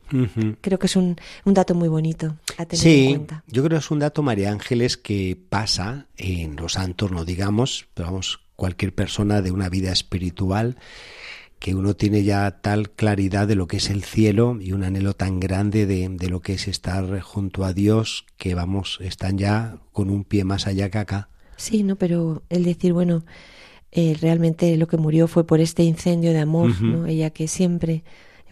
Creo 0.62 0.80
que 0.80 0.88
es 0.88 0.96
un, 0.96 1.16
un, 1.46 1.54
dato 1.54 1.76
muy 1.76 1.90
bonito 1.90 2.38
a 2.58 2.66
tener 2.66 2.84
sí, 2.84 3.06
en 3.06 3.16
cuenta. 3.16 3.44
Yo 3.48 3.64
creo 3.64 3.80
que 3.80 3.84
es 3.84 3.92
un 3.92 4.00
dato, 4.00 4.22
María 4.22 4.52
Ángeles, 4.52 4.98
que 4.98 5.38
pasa 5.50 6.08
en 6.18 6.56
los 6.56 6.74
santos, 6.74 7.12
no 7.12 7.26
digamos, 7.26 7.88
pero 7.94 8.10
vamos, 8.10 8.40
cualquier 8.56 8.94
persona 8.94 9.42
de 9.42 9.52
una 9.52 9.70
vida 9.70 9.92
espiritual 9.92 10.78
que 11.60 11.76
uno 11.76 11.96
tiene 11.96 12.24
ya 12.24 12.60
tal 12.62 12.90
claridad 12.92 13.48
de 13.48 13.56
lo 13.56 13.68
que 13.68 13.78
es 13.78 13.90
el 13.90 14.04
cielo 14.04 14.58
y 14.60 14.74
un 14.74 14.84
anhelo 14.84 15.14
tan 15.14 15.40
grande 15.40 15.86
de, 15.86 16.10
de, 16.10 16.30
lo 16.30 16.42
que 16.42 16.54
es 16.54 16.68
estar 16.68 17.22
junto 17.22 17.64
a 17.64 17.72
Dios 17.72 18.26
que 18.38 18.54
vamos, 18.54 19.00
están 19.02 19.38
ya 19.38 19.78
con 19.94 20.10
un 20.10 20.26
pie 20.26 20.44
más 20.44 20.68
allá 20.68 20.90
que 20.90 20.98
acá. 20.98 21.30
Sí, 21.56 21.84
no, 21.84 21.96
pero 21.96 22.44
el 22.50 22.66
decir, 22.66 22.92
bueno, 22.92 23.24
eh, 23.94 24.18
realmente 24.20 24.76
lo 24.76 24.88
que 24.88 24.98
murió 24.98 25.28
fue 25.28 25.46
por 25.46 25.62
este 25.62 25.84
incendio 25.84 26.34
de 26.34 26.40
amor, 26.40 26.72
uh 26.72 26.74
-huh. 26.74 26.92
¿no? 26.92 27.06
Ella 27.06 27.30
que 27.30 27.48
siempre 27.48 28.04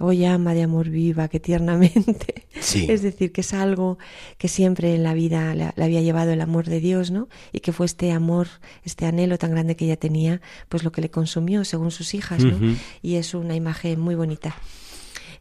oh 0.01 0.13
llama 0.13 0.53
de 0.53 0.63
amor 0.63 0.89
viva, 0.89 1.27
que 1.27 1.39
tiernamente. 1.39 2.45
Sí. 2.59 2.87
Es 2.89 3.01
decir, 3.01 3.31
que 3.31 3.41
es 3.41 3.53
algo 3.53 3.97
que 4.37 4.47
siempre 4.47 4.95
en 4.95 5.03
la 5.03 5.13
vida 5.13 5.55
le, 5.55 5.71
le, 5.75 5.83
había 5.83 6.01
llevado 6.01 6.31
el 6.31 6.41
amor 6.41 6.65
de 6.65 6.79
Dios, 6.79 7.11
¿no? 7.11 7.27
Y 7.51 7.59
que 7.59 7.71
fue 7.71 7.85
este 7.85 8.11
amor, 8.11 8.47
este 8.83 9.05
anhelo 9.05 9.37
tan 9.37 9.51
grande 9.51 9.75
que 9.75 9.85
ella 9.85 9.97
tenía, 9.97 10.41
pues 10.69 10.83
lo 10.83 10.91
que 10.91 11.01
le 11.01 11.09
consumió 11.09 11.63
según 11.65 11.91
sus 11.91 12.13
hijas, 12.13 12.43
¿no? 12.43 12.55
Uh 12.55 12.59
-huh. 12.59 12.77
Y 13.01 13.15
es 13.15 13.33
una 13.33 13.55
imagen 13.55 13.99
muy 13.99 14.15
bonita. 14.15 14.55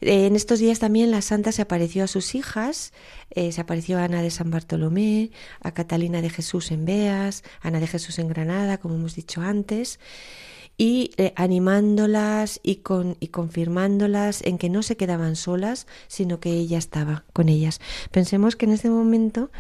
Eh, 0.01 0.27
en 0.27 0.37
estos 0.37 0.59
días 0.59 0.79
también 0.79 1.11
la 1.11 1.23
santa 1.23 1.53
se 1.53 1.63
apareció 1.63 2.05
a 2.05 2.07
sus 2.07 2.35
hijas, 2.35 2.93
eh, 3.31 3.53
se 3.53 3.61
apareció 3.61 3.99
a 3.99 4.05
Ana 4.05 4.23
de 4.23 4.31
San 4.31 4.51
Bartolomé, 4.51 5.31
a 5.61 5.73
Catalina 5.73 6.23
de 6.23 6.31
Jesús 6.31 6.71
en 6.71 6.85
Beas, 6.85 7.45
Ana 7.61 7.81
de 7.81 7.87
Jesús 7.87 8.19
en 8.19 8.29
Granada, 8.29 8.79
como 8.79 8.95
hemos 8.95 9.15
dicho 9.15 9.43
antes 9.43 9.99
y 10.81 11.11
eh, 11.19 11.35
animándolas 11.37 12.59
y, 12.63 12.77
con, 12.77 13.19
y 13.21 13.29
confirmándolas 13.29 14.41
en 14.41 14.57
que 14.57 14.71
no 14.71 14.83
se 14.83 14.97
quedaban 14.97 15.37
solas, 15.37 15.87
sino 16.09 16.41
que 16.41 16.53
ella 16.53 16.79
estaba 16.79 17.25
con 17.35 17.51
ellas. 17.51 17.83
Pensemos 18.11 18.57
que 18.57 18.65
en 18.65 18.73
este 18.73 18.89
momento, 18.89 19.51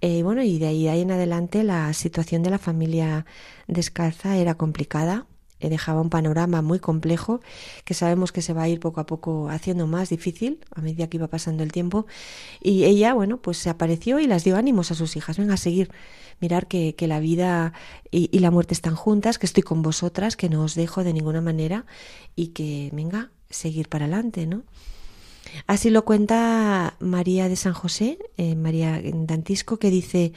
eh, 0.00 0.22
bueno, 0.22 0.42
y 0.42 0.58
de 0.58 0.68
ahí, 0.68 0.88
en 0.88 1.10
adelante 1.10 1.64
la 1.64 1.92
situación 1.92 2.42
de 2.42 2.48
la 2.48 2.56
familia 2.56 3.26
descalza 3.66 4.38
era 4.38 4.54
complicada, 4.54 5.26
dejaba 5.68 6.00
un 6.00 6.10
panorama 6.10 6.62
muy 6.62 6.78
complejo 6.78 7.40
que 7.84 7.94
sabemos 7.94 8.32
que 8.32 8.42
se 8.42 8.52
va 8.52 8.62
a 8.62 8.68
ir 8.68 8.80
poco 8.80 9.00
a 9.00 9.06
poco 9.06 9.48
haciendo 9.50 9.86
más 9.86 10.08
difícil 10.08 10.60
a 10.74 10.80
medida 10.80 11.08
que 11.08 11.18
iba 11.18 11.28
pasando 11.28 11.62
el 11.62 11.72
tiempo. 11.72 12.06
Y 12.60 12.84
ella 12.84 13.14
bueno 13.14 13.38
pues 13.38 13.58
se 13.58 13.70
apareció 13.70 14.18
y 14.18 14.26
las 14.26 14.44
dio 14.44 14.56
ánimos 14.56 14.90
a 14.90 14.94
sus 14.94 15.16
hijas. 15.16 15.38
Venga 15.38 15.54
a 15.54 15.58
seguir 15.58 15.90
mirar 16.40 16.66
que, 16.66 16.94
que 16.94 17.06
la 17.06 17.20
vida 17.20 17.72
y, 18.10 18.28
y, 18.32 18.38
la 18.38 18.50
muerte 18.50 18.74
están 18.74 18.94
juntas 18.94 19.38
que 19.38 19.46
estoy 19.46 19.62
con 19.62 19.82
vosotras 19.82 20.36
que 20.36 20.48
no 20.48 20.64
os 20.64 20.74
dejo 20.74 21.04
de 21.04 21.12
ninguna 21.12 21.40
manera 21.40 21.84
y 22.34 22.48
que 22.48 22.90
venga 22.92 23.30
seguir 23.50 23.88
para 23.88 24.06
adelante 24.06 24.46
no 24.46 24.62
así 25.66 25.90
lo 25.90 26.04
cuenta 26.04 26.94
María 26.98 27.48
de 27.48 27.56
San 27.56 27.74
José 27.74 28.18
eh, 28.38 28.54
María 28.54 29.00
Dantisco 29.02 29.78
que 29.78 29.90
dice 29.90 30.32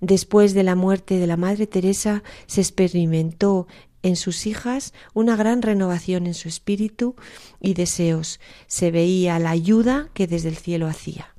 Después 0.00 0.54
de 0.54 0.62
la 0.62 0.76
muerte 0.76 1.18
de 1.18 1.26
la 1.26 1.36
Madre 1.36 1.66
Teresa 1.66 2.22
se 2.46 2.60
experimentó 2.60 3.66
en 4.02 4.16
sus 4.16 4.46
hijas 4.46 4.92
una 5.14 5.36
gran 5.36 5.62
renovación 5.62 6.26
en 6.26 6.34
su 6.34 6.48
espíritu 6.48 7.16
y 7.60 7.74
deseos. 7.74 8.40
Se 8.66 8.90
veía 8.90 9.38
la 9.38 9.50
ayuda 9.50 10.08
que 10.14 10.26
desde 10.26 10.48
el 10.48 10.56
cielo 10.56 10.86
hacía. 10.86 11.34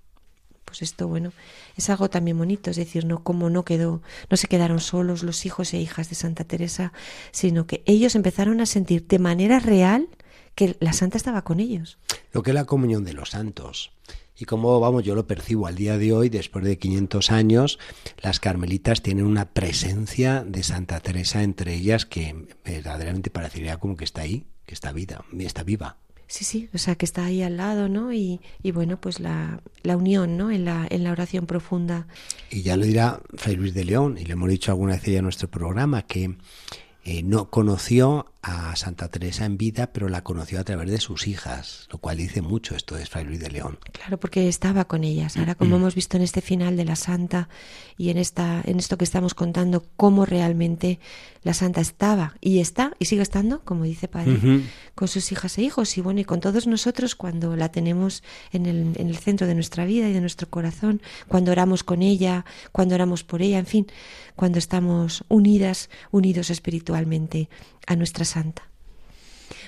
Pues 0.65 0.83
esto, 0.83 1.07
bueno, 1.07 1.33
es 1.75 1.89
algo 1.89 2.11
también 2.11 2.37
bonito, 2.37 2.69
es 2.69 2.77
decir, 2.77 3.05
no 3.05 3.23
como 3.23 3.49
no 3.49 3.65
quedó, 3.65 4.03
no 4.29 4.37
se 4.37 4.47
quedaron 4.47 4.79
solos 4.79 5.23
los 5.23 5.45
hijos 5.47 5.73
e 5.73 5.79
hijas 5.79 6.09
de 6.09 6.15
Santa 6.15 6.43
Teresa, 6.43 6.93
sino 7.31 7.65
que 7.65 7.81
ellos 7.87 8.13
empezaron 8.13 8.61
a 8.61 8.67
sentir 8.67 9.07
de 9.07 9.17
manera 9.17 9.59
real 9.59 10.07
que 10.53 10.77
la 10.79 10.93
santa 10.93 11.17
estaba 11.17 11.43
con 11.43 11.59
ellos. 11.59 11.97
Lo 12.33 12.43
que 12.43 12.51
es 12.51 12.55
la 12.55 12.65
comunión 12.65 13.03
de 13.03 13.13
los 13.13 13.31
santos. 13.31 13.91
Y 14.39 14.45
como, 14.45 14.79
vamos, 14.79 15.03
yo 15.03 15.15
lo 15.15 15.27
percibo 15.27 15.67
al 15.67 15.75
día 15.75 15.97
de 15.97 16.13
hoy, 16.13 16.29
después 16.29 16.63
de 16.63 16.77
500 16.77 17.29
años, 17.31 17.77
las 18.21 18.39
carmelitas 18.39 19.01
tienen 19.01 19.25
una 19.25 19.49
presencia 19.49 20.45
de 20.45 20.63
Santa 20.63 21.01
Teresa 21.01 21.43
entre 21.43 21.75
ellas 21.75 22.05
que 22.05 22.47
verdaderamente 22.63 23.29
parecería 23.29 23.77
como 23.77 23.97
que 23.97 24.05
está 24.05 24.21
ahí, 24.21 24.45
que 24.65 24.73
está 24.73 24.93
vida, 24.93 25.25
está 25.37 25.63
viva. 25.63 25.97
Sí, 26.27 26.45
sí, 26.45 26.69
o 26.73 26.77
sea, 26.77 26.95
que 26.95 27.05
está 27.05 27.25
ahí 27.25 27.41
al 27.41 27.57
lado, 27.57 27.89
¿no? 27.89 28.13
Y, 28.13 28.39
y 28.61 28.71
bueno, 28.71 29.01
pues 29.01 29.19
la, 29.19 29.61
la 29.81 29.97
unión, 29.97 30.37
¿no? 30.37 30.51
En 30.51 30.63
la, 30.63 30.87
en 30.89 31.03
la 31.03 31.11
oración 31.11 31.45
profunda. 31.45 32.07
Y 32.51 32.61
ya 32.61 32.77
lo 32.77 32.85
dirá 32.85 33.19
Fray 33.35 33.55
Luis 33.55 33.73
de 33.73 33.83
León, 33.83 34.17
y 34.17 34.25
le 34.25 34.33
hemos 34.33 34.47
dicho 34.47 34.71
alguna 34.71 34.93
vez 34.93 35.03
ya 35.03 35.17
en 35.17 35.23
nuestro 35.23 35.49
programa, 35.49 36.03
que 36.03 36.37
eh, 37.03 37.23
no 37.23 37.49
conoció 37.49 38.27
a 38.41 38.75
Santa 38.77 39.09
Teresa 39.09 39.45
en 39.45 39.57
vida, 39.57 39.91
pero 39.91 40.07
la 40.07 40.23
conoció 40.23 40.59
a 40.59 40.63
través 40.63 40.89
de 40.89 40.99
sus 40.99 41.27
hijas, 41.27 41.87
lo 41.91 41.97
cual 41.97 42.17
dice 42.17 42.41
mucho 42.41 42.75
esto 42.75 42.95
de 42.95 43.05
Fray 43.05 43.25
Luis 43.25 43.39
de 43.39 43.51
León. 43.51 43.79
Claro, 43.91 44.17
porque 44.17 44.47
estaba 44.47 44.85
con 44.85 45.03
ellas. 45.03 45.35
Ahora, 45.35 45.55
como 45.55 45.75
hemos 45.75 45.93
visto 45.93 46.15
en 46.15 46.23
este 46.23 46.41
final 46.41 46.77
de 46.77 46.85
la 46.85 46.95
Santa 46.95 47.49
y 47.97 48.09
en 48.09 48.17
esta, 48.17 48.61
en 48.65 48.79
esto 48.79 48.97
que 48.97 49.03
estamos 49.03 49.33
contando, 49.33 49.85
cómo 49.97 50.25
realmente 50.25 50.99
la 51.43 51.53
Santa 51.53 51.81
estaba 51.81 52.35
y 52.39 52.59
está 52.59 52.93
y 52.97 53.05
sigue 53.05 53.21
estando, 53.21 53.61
como 53.65 53.83
dice 53.83 54.07
Padre, 54.07 54.33
uh 54.33 54.37
-huh. 54.37 54.63
con 54.95 55.07
sus 55.09 55.31
hijas 55.33 55.57
e 55.57 55.63
hijos 55.63 55.97
y 55.97 56.01
bueno 56.01 56.21
y 56.21 56.25
con 56.25 56.39
todos 56.39 56.65
nosotros 56.65 57.15
cuando 57.15 57.57
la 57.57 57.71
tenemos 57.71 58.23
en 58.51 58.65
el, 58.65 58.93
en 58.95 59.07
el 59.09 59.17
centro 59.17 59.47
de 59.47 59.55
nuestra 59.55 59.85
vida 59.85 60.07
y 60.07 60.13
de 60.13 60.21
nuestro 60.21 60.49
corazón, 60.49 61.01
cuando 61.27 61.51
oramos 61.51 61.83
con 61.83 62.01
ella, 62.01 62.45
cuando 62.71 62.95
oramos 62.95 63.23
por 63.23 63.41
ella, 63.41 63.59
en 63.59 63.65
fin, 63.65 63.87
cuando 64.35 64.59
estamos 64.59 65.25
unidas, 65.27 65.89
unidos 66.11 66.49
espiritualmente 66.49 67.49
a 67.87 67.95
nuestra 67.95 68.23
santa. 68.29 68.69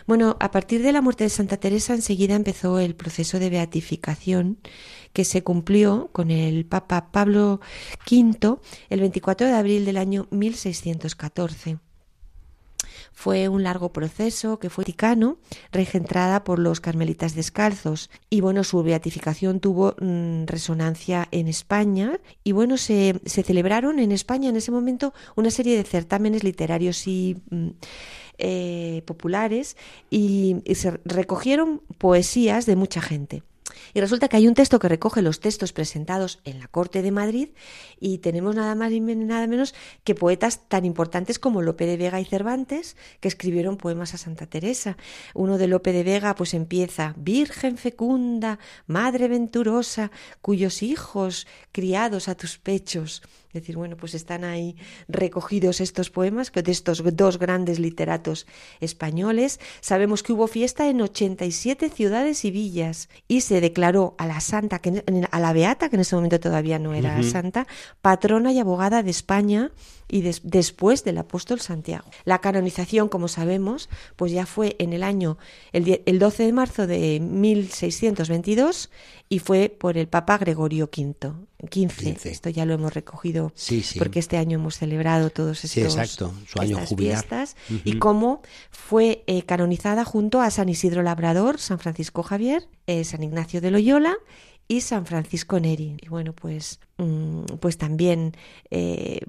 Bueno, 0.07 0.37
a 0.39 0.51
partir 0.51 0.81
de 0.81 0.91
la 0.91 1.01
muerte 1.01 1.23
de 1.23 1.29
Santa 1.29 1.57
Teresa 1.57 1.93
enseguida 1.93 2.35
empezó 2.35 2.79
el 2.79 2.95
proceso 2.95 3.39
de 3.39 3.49
beatificación 3.49 4.57
que 5.13 5.25
se 5.25 5.43
cumplió 5.43 6.09
con 6.11 6.31
el 6.31 6.65
Papa 6.65 7.11
Pablo 7.11 7.59
V 8.09 8.57
el 8.89 8.99
24 8.99 9.47
de 9.47 9.53
abril 9.53 9.85
del 9.85 9.97
año 9.97 10.27
1614. 10.31 11.77
Fue 13.11 13.49
un 13.49 13.63
largo 13.63 13.93
proceso 13.93 14.59
que 14.59 14.69
fue 14.69 14.85
ticano, 14.85 15.37
regentrada 15.71 16.43
por 16.43 16.59
los 16.59 16.79
carmelitas 16.79 17.35
descalzos. 17.35 18.09
Y 18.29 18.41
bueno, 18.41 18.63
su 18.63 18.81
beatificación 18.83 19.59
tuvo 19.59 19.95
mmm, 19.99 20.45
resonancia 20.45 21.27
en 21.31 21.47
España. 21.47 22.19
Y 22.43 22.51
bueno, 22.53 22.77
se, 22.77 23.19
se, 23.25 23.43
celebraron 23.43 23.99
en 23.99 24.11
España 24.11 24.49
en 24.49 24.55
ese 24.55 24.71
momento 24.71 25.13
una 25.35 25.51
serie 25.51 25.77
de 25.77 25.83
certámenes 25.83 26.43
literarios 26.43 27.07
y 27.07 27.37
mmm, 27.49 27.69
eh, 28.37 29.03
populares 29.05 29.77
y 30.09 30.63
se 30.73 30.99
recogieron 31.05 31.81
poesías 31.99 32.65
de 32.65 32.75
mucha 32.75 32.99
gente. 32.99 33.43
Y 33.93 33.99
resulta 33.99 34.27
que 34.27 34.37
hay 34.37 34.47
un 34.47 34.53
texto 34.53 34.79
que 34.79 34.87
recoge 34.87 35.21
los 35.21 35.39
textos 35.39 35.73
presentados 35.73 36.39
en 36.43 36.59
la 36.59 36.67
Corte 36.67 37.01
de 37.01 37.11
Madrid 37.11 37.49
y 37.99 38.19
tenemos 38.19 38.55
nada 38.55 38.75
más 38.75 38.91
y 38.91 38.99
nada 38.99 39.47
menos 39.47 39.73
que 40.03 40.15
poetas 40.15 40.67
tan 40.67 40.85
importantes 40.85 41.39
como 41.39 41.61
Lope 41.61 41.85
de 41.85 41.97
Vega 41.97 42.19
y 42.19 42.25
Cervantes 42.25 42.97
que 43.19 43.27
escribieron 43.27 43.77
poemas 43.77 44.13
a 44.13 44.17
Santa 44.17 44.45
Teresa. 44.45 44.97
Uno 45.33 45.57
de 45.57 45.67
Lope 45.67 45.93
de 45.93 46.03
Vega 46.03 46.35
pues 46.35 46.53
empieza 46.53 47.13
Virgen 47.17 47.77
fecunda, 47.77 48.59
Madre 48.87 49.27
venturosa, 49.27 50.11
cuyos 50.41 50.83
hijos 50.83 51.47
criados 51.71 52.27
a 52.27 52.35
tus 52.35 52.57
pechos 52.57 53.21
decir, 53.53 53.77
bueno, 53.77 53.97
pues 53.97 54.13
están 54.13 54.43
ahí 54.43 54.75
recogidos 55.07 55.81
estos 55.81 56.09
poemas 56.09 56.51
de 56.51 56.71
estos 56.71 57.03
dos 57.15 57.39
grandes 57.39 57.79
literatos 57.79 58.47
españoles. 58.79 59.59
Sabemos 59.81 60.23
que 60.23 60.33
hubo 60.33 60.47
fiesta 60.47 60.87
en 60.89 61.01
87 61.01 61.89
ciudades 61.89 62.45
y 62.45 62.51
villas 62.51 63.09
y 63.27 63.41
se 63.41 63.61
declaró 63.61 64.15
a 64.17 64.27
la 64.27 64.39
santa, 64.39 64.79
que, 64.79 65.03
a 65.29 65.39
la 65.39 65.53
beata, 65.53 65.89
que 65.89 65.95
en 65.95 66.01
ese 66.01 66.15
momento 66.15 66.39
todavía 66.39 66.79
no 66.79 66.93
era 66.93 67.21
santa, 67.23 67.67
patrona 68.01 68.51
y 68.51 68.59
abogada 68.59 69.03
de 69.03 69.11
España 69.11 69.71
y 70.07 70.21
después 70.43 71.03
del 71.03 71.17
apóstol 71.17 71.61
Santiago. 71.61 72.09
La 72.25 72.39
canonización, 72.39 73.07
como 73.07 73.27
sabemos, 73.29 73.89
pues 74.17 74.31
ya 74.31 74.45
fue 74.45 74.75
en 74.79 74.91
el 74.93 75.03
año, 75.03 75.37
el, 75.71 76.01
el 76.05 76.19
12 76.19 76.45
de 76.45 76.53
marzo 76.53 76.87
de 76.87 77.19
1622 77.21 78.89
y 79.31 79.39
fue 79.39 79.69
por 79.69 79.97
el 79.97 80.09
Papa 80.09 80.37
Gregorio 80.37 80.89
V. 80.93 81.47
15. 81.69 82.29
Esto 82.29 82.49
ya 82.49 82.65
lo 82.65 82.73
hemos 82.73 82.93
recogido 82.93 83.53
porque 83.97 84.19
este 84.19 84.35
año 84.35 84.55
hemos 84.55 84.75
celebrado 84.75 85.29
todos 85.29 85.63
estos 85.63 85.95
exacto, 85.95 86.33
su 86.45 86.59
año 86.59 86.77
estas 86.77 86.97
fiestas 86.97 87.55
y 87.85 87.97
cómo 87.97 88.41
fue 88.71 89.23
eh, 89.27 89.43
canonizada 89.43 90.03
junto 90.03 90.41
a 90.41 90.51
San 90.51 90.67
Isidro 90.67 91.01
Labrador, 91.01 91.59
San 91.59 91.79
Francisco 91.79 92.23
Javier, 92.23 92.67
eh, 92.87 93.05
San 93.05 93.23
Ignacio 93.23 93.61
de 93.61 93.71
Loyola 93.71 94.17
y 94.67 94.81
San 94.81 95.05
Francisco 95.05 95.61
Neri. 95.61 95.95
Y 96.01 96.09
bueno, 96.09 96.33
pues, 96.33 96.81
mm, 96.97 97.43
pues 97.61 97.77
también 97.77 98.35
eh, 98.69 99.21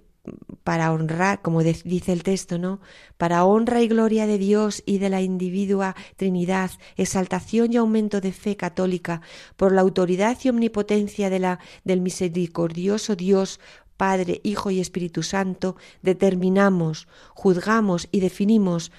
para 0.63 0.93
honrar, 0.93 1.43
como 1.43 1.63
dice 1.63 2.13
el 2.13 2.23
texto, 2.23 2.59
¿no? 2.59 2.81
Para 3.17 3.45
honra 3.45 3.83
y 3.83 3.89
gloria 3.89 4.27
de 4.27 4.39
Dios 4.39 4.83
y 4.87 4.99
de 4.99 5.09
la 5.09 5.21
individua 5.21 5.97
Trinidad, 6.17 6.71
exaltación 6.97 7.73
y 7.73 7.77
aumento 7.77 8.21
de 8.21 8.33
fe 8.33 8.57
católica, 8.57 9.23
por 9.57 9.73
la 9.73 9.81
autoridad 9.81 10.39
y 10.45 10.49
omnipotencia 10.49 11.31
de 11.31 11.41
la, 11.41 11.59
del 11.85 12.01
misericordioso 12.01 13.17
Dios, 13.17 13.59
Padre, 13.97 14.41
Hijo 14.43 14.71
y 14.71 14.81
Espíritu 14.81 15.23
Santo, 15.23 15.77
determinamos, 16.03 17.07
juzgamos 17.35 18.09
y 18.11 18.21
definimos 18.21 18.91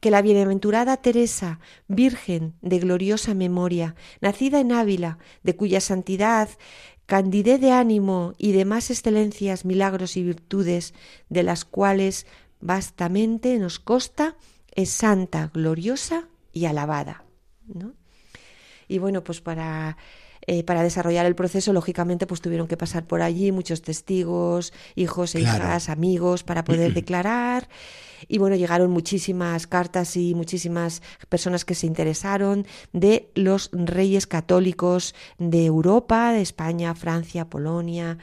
que 0.00 0.10
la 0.10 0.22
bienaventurada 0.22 0.96
Teresa, 0.96 1.60
Virgen 1.88 2.54
de 2.60 2.78
gloriosa 2.78 3.34
memoria, 3.34 3.94
nacida 4.20 4.60
en 4.60 4.72
Ávila, 4.72 5.18
de 5.42 5.56
cuya 5.56 5.80
santidad 5.80 6.48
candidez 7.10 7.60
de 7.60 7.72
ánimo 7.72 8.34
y 8.38 8.52
demás 8.52 8.88
excelencias, 8.88 9.64
milagros 9.64 10.16
y 10.16 10.22
virtudes, 10.22 10.94
de 11.28 11.42
las 11.42 11.64
cuales 11.64 12.24
vastamente 12.60 13.58
nos 13.58 13.80
consta, 13.80 14.36
es 14.76 14.90
santa, 14.90 15.50
gloriosa 15.52 16.28
y 16.52 16.66
alabada. 16.66 17.24
¿no? 17.66 17.94
Y 18.86 18.98
bueno, 18.98 19.24
pues 19.24 19.40
para 19.40 19.96
eh, 20.52 20.64
para 20.64 20.82
desarrollar 20.82 21.26
el 21.26 21.36
proceso, 21.36 21.72
lógicamente, 21.72 22.26
pues 22.26 22.40
tuvieron 22.40 22.66
que 22.66 22.76
pasar 22.76 23.06
por 23.06 23.22
allí 23.22 23.52
muchos 23.52 23.82
testigos, 23.82 24.72
hijos 24.96 25.36
e 25.36 25.42
hijas, 25.42 25.88
amigos, 25.88 26.42
para 26.42 26.64
poder 26.64 26.92
declarar. 27.00 27.68
Y 28.26 28.38
bueno, 28.38 28.56
llegaron 28.56 28.90
muchísimas 28.90 29.68
cartas 29.68 30.16
y 30.16 30.34
muchísimas 30.34 31.02
personas 31.28 31.64
que 31.64 31.76
se 31.76 31.86
interesaron 31.86 32.66
de 32.92 33.30
los 33.36 33.70
reyes 33.72 34.26
católicos 34.26 35.14
de 35.38 35.66
Europa, 35.66 36.32
de 36.32 36.40
España, 36.40 36.96
Francia, 36.96 37.48
Polonia, 37.48 38.18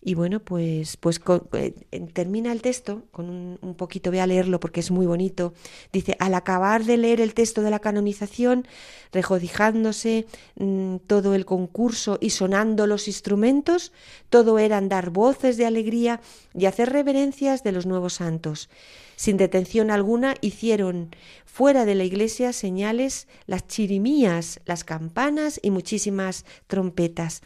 y 0.00 0.14
bueno, 0.14 0.40
pues, 0.40 0.96
pues 0.96 1.20
eh, 1.54 1.74
termina 2.12 2.52
el 2.52 2.62
texto 2.62 3.02
con 3.10 3.28
un, 3.28 3.74
poquito, 3.74 4.10
voy 4.10 4.20
a 4.20 4.26
leerlo 4.26 4.60
porque 4.60 4.80
es 4.80 4.90
muy 4.90 5.04
bonito. 5.04 5.52
Dice, 5.92 6.16
al 6.20 6.34
acabar 6.34 6.84
de 6.84 6.96
leer 6.96 7.20
el 7.20 7.34
texto 7.34 7.62
de 7.62 7.70
la 7.70 7.80
canonización, 7.80 8.68
regocijándose 9.12 10.26
mm, 10.56 10.98
todo 11.06 11.34
el 11.34 11.44
concurso 11.44 12.18
y 12.20 12.30
sonando 12.30 12.86
los 12.86 13.08
instrumentos, 13.08 13.92
todo 14.30 14.58
eran 14.58 14.88
dar 14.88 15.10
voces 15.10 15.56
de 15.56 15.66
alegría 15.66 16.20
y 16.54 16.66
hacer 16.66 16.92
reverencias 16.92 17.64
de 17.64 17.72
los 17.72 17.86
nuevos 17.86 18.14
santos. 18.14 18.68
Sin 19.16 19.38
detención 19.38 19.90
alguna 19.90 20.34
hicieron 20.40 21.10
fuera 21.46 21.84
de 21.84 21.94
la 21.94 22.04
iglesia 22.04 22.52
señales, 22.52 23.26
las 23.46 23.66
chirimías, 23.66 24.60
las 24.66 24.84
campanas 24.84 25.58
y 25.62 25.70
muchísimas 25.70 26.44
trompetas. 26.66 27.40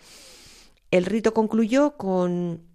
El 0.91 1.05
rito 1.05 1.35
concluyó 1.35 1.97
con 1.97 2.69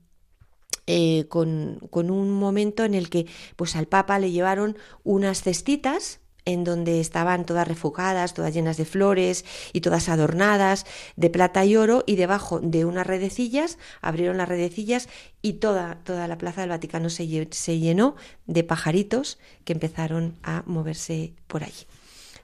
eh, 0.88 1.28
con, 1.30 1.80
con, 1.90 2.12
un 2.12 2.32
momento 2.32 2.84
en 2.84 2.94
el 2.94 3.10
que 3.10 3.26
pues 3.56 3.76
al 3.76 3.88
Papa 3.88 4.20
le 4.20 4.32
llevaron 4.32 4.78
unas 5.04 5.42
cestitas 5.42 6.20
en 6.46 6.64
donde 6.64 7.00
estaban 7.00 7.46
todas 7.46 7.68
refugadas, 7.68 8.34
todas 8.34 8.54
llenas 8.54 8.78
de 8.78 8.86
flores 8.86 9.46
y 9.74 9.82
todas 9.82 10.10
adornadas 10.10 10.86
de 11.16 11.30
plata 11.30 11.66
y 11.66 11.76
oro 11.76 12.04
y 12.06 12.16
debajo 12.16 12.60
de 12.60 12.86
unas 12.86 13.08
redecillas 13.08 13.78
abrieron 14.02 14.38
las 14.38 14.48
redecillas 14.48 15.10
y 15.42 15.54
toda, 15.54 16.00
toda 16.04 16.28
la 16.28 16.38
plaza 16.38 16.62
del 16.62 16.70
Vaticano 16.70 17.10
se, 17.10 17.48
se 17.52 17.80
llenó 17.80 18.16
de 18.46 18.64
pajaritos 18.64 19.40
que 19.64 19.74
empezaron 19.74 20.36
a 20.44 20.64
moverse 20.68 21.34
por 21.48 21.64
allí. 21.64 21.86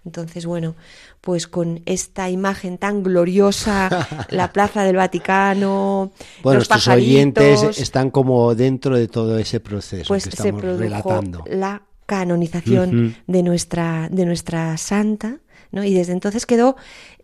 Entonces, 0.04 0.46
bueno, 0.48 0.76
pues 1.22 1.48
con 1.48 1.82
esta 1.86 2.30
imagen 2.30 2.78
tan 2.78 3.04
gloriosa, 3.04 4.08
la 4.30 4.52
Plaza 4.52 4.84
del 4.84 4.96
Vaticano, 4.96 6.12
bueno, 6.42 6.60
los 6.60 6.70
nuestros 6.70 6.88
oyentes 6.88 7.78
están 7.80 8.10
como 8.10 8.56
dentro 8.56 8.98
de 8.98 9.08
todo 9.08 9.38
ese 9.38 9.60
proceso 9.60 10.08
pues 10.08 10.24
que 10.24 10.30
estamos 10.30 10.56
se 10.56 10.60
produjo 10.60 10.80
relatando. 10.82 11.44
La 11.48 11.84
canonización 12.08 13.16
de 13.28 13.44
nuestra 13.44 14.10
de 14.12 14.26
nuestra 14.26 14.76
santa, 14.78 15.38
¿no? 15.72 15.84
Y 15.84 15.94
desde 15.94 16.14
entonces 16.14 16.46
quedó 16.46 16.76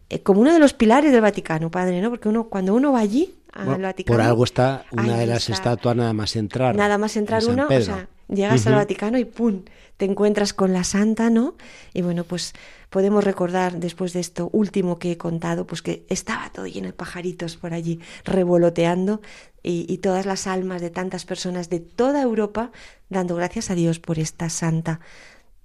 eh, 0.10 0.22
como 0.22 0.42
uno 0.42 0.54
de 0.54 0.60
los 0.60 0.74
pilares 0.74 1.12
del 1.12 1.22
Vaticano, 1.22 1.70
padre, 1.70 2.00
¿no? 2.00 2.10
Porque 2.10 2.30
uno 2.30 2.46
cuando 2.48 2.74
uno 2.74 2.94
va 2.94 3.00
allí 3.00 3.34
al 3.52 3.82
Vaticano, 3.82 4.18
por 4.18 4.26
algo 4.26 4.44
está 4.44 4.86
una 4.92 5.18
de 5.18 5.26
las 5.26 5.50
estatuas 5.50 5.96
nada 5.96 6.14
más 6.14 6.36
entrar. 6.36 6.76
Nada 6.76 6.98
más 6.98 7.18
entrar 7.18 7.44
una, 7.46 7.68
o 7.68 7.82
sea, 7.82 8.08
llegas 8.28 8.68
al 8.68 8.76
Vaticano 8.76 9.18
y 9.18 9.26
¡pum! 9.26 9.64
te 9.98 10.06
encuentras 10.06 10.54
con 10.54 10.74
la 10.74 10.84
santa, 10.84 11.30
¿no? 11.30 11.56
Y 11.94 12.04
bueno, 12.04 12.24
pues 12.24 12.54
podemos 12.90 13.24
recordar 13.24 13.80
después 13.80 14.14
de 14.14 14.20
esto 14.20 14.50
último 14.54 15.00
que 15.00 15.12
he 15.12 15.18
contado, 15.18 15.66
pues 15.66 15.82
que 15.82 16.06
estaba 16.10 16.52
todo 16.52 16.68
lleno 16.68 16.88
de 16.88 16.94
pajaritos 16.94 17.58
por 17.58 17.74
allí 17.74 18.00
revoloteando 18.24 19.22
y, 19.64 19.86
y 19.90 19.98
todas 19.98 20.26
las 20.26 20.46
almas 20.46 20.82
de 20.82 20.92
tantas 20.92 21.26
personas 21.26 21.70
de 21.70 21.80
toda 21.80 22.22
Europa 22.22 22.72
dando 23.10 23.36
gracias 23.36 23.72
a 23.72 23.76
Dios 23.76 24.00
por 24.00 24.20
esta 24.20 24.50
santa 24.50 25.00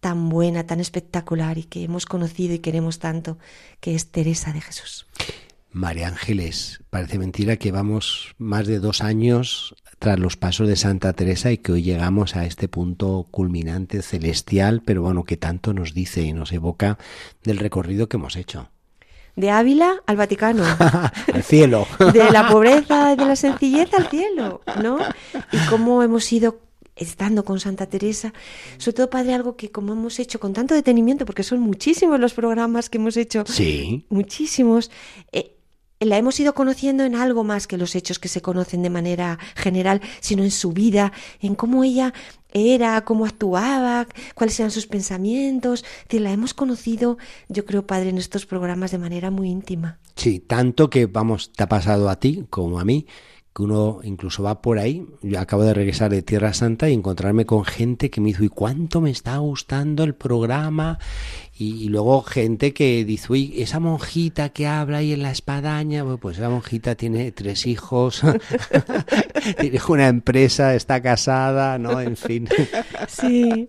tan 0.02 0.30
buena, 0.30 0.66
tan 0.66 0.80
espectacular 0.80 1.58
y 1.58 1.62
que 1.62 1.84
hemos 1.84 2.06
conocido 2.06 2.54
y 2.54 2.58
queremos 2.58 2.98
tanto, 2.98 3.38
que 3.78 3.94
es 3.94 4.08
Teresa 4.08 4.52
de 4.52 4.60
Jesús. 4.60 5.06
María 5.72 6.08
Ángeles, 6.08 6.82
parece 6.90 7.18
mentira 7.18 7.56
que 7.56 7.72
vamos 7.72 8.34
más 8.38 8.66
de 8.66 8.78
dos 8.78 9.00
años 9.00 9.74
tras 9.98 10.18
los 10.18 10.36
pasos 10.36 10.68
de 10.68 10.76
Santa 10.76 11.12
Teresa 11.12 11.50
y 11.52 11.58
que 11.58 11.72
hoy 11.72 11.82
llegamos 11.82 12.36
a 12.36 12.44
este 12.44 12.68
punto 12.68 13.26
culminante 13.30 14.02
celestial, 14.02 14.82
pero 14.84 15.02
bueno, 15.02 15.24
que 15.24 15.36
tanto 15.36 15.72
nos 15.72 15.94
dice 15.94 16.22
y 16.22 16.32
nos 16.32 16.52
evoca 16.52 16.98
del 17.42 17.58
recorrido 17.58 18.08
que 18.08 18.16
hemos 18.16 18.36
hecho. 18.36 18.68
De 19.36 19.50
Ávila 19.50 20.02
al 20.06 20.16
Vaticano. 20.16 20.64
al 21.32 21.42
cielo. 21.42 21.86
de 22.12 22.30
la 22.30 22.48
pobreza, 22.48 23.16
de 23.16 23.24
la 23.24 23.36
sencillez 23.36 23.94
al 23.94 24.08
cielo, 24.08 24.60
¿no? 24.82 24.98
Y 25.52 25.58
cómo 25.70 26.02
hemos 26.02 26.30
ido 26.32 26.60
estando 26.96 27.44
con 27.44 27.60
Santa 27.60 27.86
Teresa, 27.86 28.34
sobre 28.76 28.96
todo, 28.96 29.10
Padre, 29.10 29.34
algo 29.34 29.56
que 29.56 29.70
como 29.70 29.92
hemos 29.92 30.18
hecho 30.18 30.38
con 30.40 30.52
tanto 30.52 30.74
detenimiento, 30.74 31.24
porque 31.24 31.42
son 31.42 31.60
muchísimos 31.60 32.20
los 32.20 32.34
programas 32.34 32.90
que 32.90 32.98
hemos 32.98 33.16
hecho, 33.16 33.44
sí. 33.46 34.04
muchísimos, 34.10 34.90
eh, 35.32 35.56
la 36.04 36.18
hemos 36.18 36.38
ido 36.40 36.54
conociendo 36.54 37.04
en 37.04 37.14
algo 37.14 37.44
más 37.44 37.66
que 37.66 37.78
los 37.78 37.94
hechos 37.94 38.18
que 38.18 38.28
se 38.28 38.42
conocen 38.42 38.82
de 38.82 38.90
manera 38.90 39.38
general, 39.54 40.00
sino 40.20 40.42
en 40.42 40.50
su 40.50 40.72
vida, 40.72 41.12
en 41.40 41.54
cómo 41.54 41.84
ella 41.84 42.12
era, 42.52 43.02
cómo 43.04 43.24
actuaba, 43.24 44.06
cuáles 44.34 44.58
eran 44.60 44.70
sus 44.70 44.86
pensamientos. 44.86 45.84
Es 46.08 46.20
la 46.20 46.32
hemos 46.32 46.54
conocido, 46.54 47.18
yo 47.48 47.64
creo, 47.64 47.86
padre, 47.86 48.10
en 48.10 48.18
estos 48.18 48.46
programas 48.46 48.90
de 48.90 48.98
manera 48.98 49.30
muy 49.30 49.48
íntima. 49.48 49.98
Sí, 50.16 50.40
tanto 50.40 50.90
que, 50.90 51.06
vamos, 51.06 51.52
te 51.52 51.62
ha 51.62 51.68
pasado 51.68 52.08
a 52.10 52.18
ti 52.18 52.44
como 52.50 52.78
a 52.78 52.84
mí, 52.84 53.06
que 53.54 53.62
uno 53.62 54.00
incluso 54.02 54.42
va 54.42 54.62
por 54.62 54.78
ahí. 54.78 55.06
Yo 55.22 55.38
acabo 55.38 55.62
de 55.64 55.74
regresar 55.74 56.10
de 56.10 56.22
Tierra 56.22 56.54
Santa 56.54 56.88
y 56.88 56.94
encontrarme 56.94 57.44
con 57.44 57.64
gente 57.64 58.10
que 58.10 58.20
me 58.20 58.28
dijo, 58.28 58.44
¿y 58.44 58.48
cuánto 58.48 59.00
me 59.00 59.10
está 59.10 59.36
gustando 59.38 60.04
el 60.04 60.14
programa? 60.14 60.98
Y, 61.58 61.88
luego 61.90 62.22
gente 62.22 62.72
que 62.72 63.04
dice, 63.04 63.26
uy, 63.30 63.54
esa 63.58 63.78
monjita 63.78 64.48
que 64.48 64.66
habla 64.66 64.98
ahí 64.98 65.12
en 65.12 65.22
la 65.22 65.30
espadaña, 65.30 66.02
pues 66.16 66.38
esa 66.38 66.48
monjita 66.48 66.94
tiene 66.94 67.30
tres 67.30 67.66
hijos, 67.66 68.22
tiene 69.60 69.78
una 69.86 70.08
empresa, 70.08 70.74
está 70.74 71.02
casada, 71.02 71.76
¿no? 71.76 72.00
En 72.00 72.16
fin. 72.16 72.48
Sí. 73.06 73.68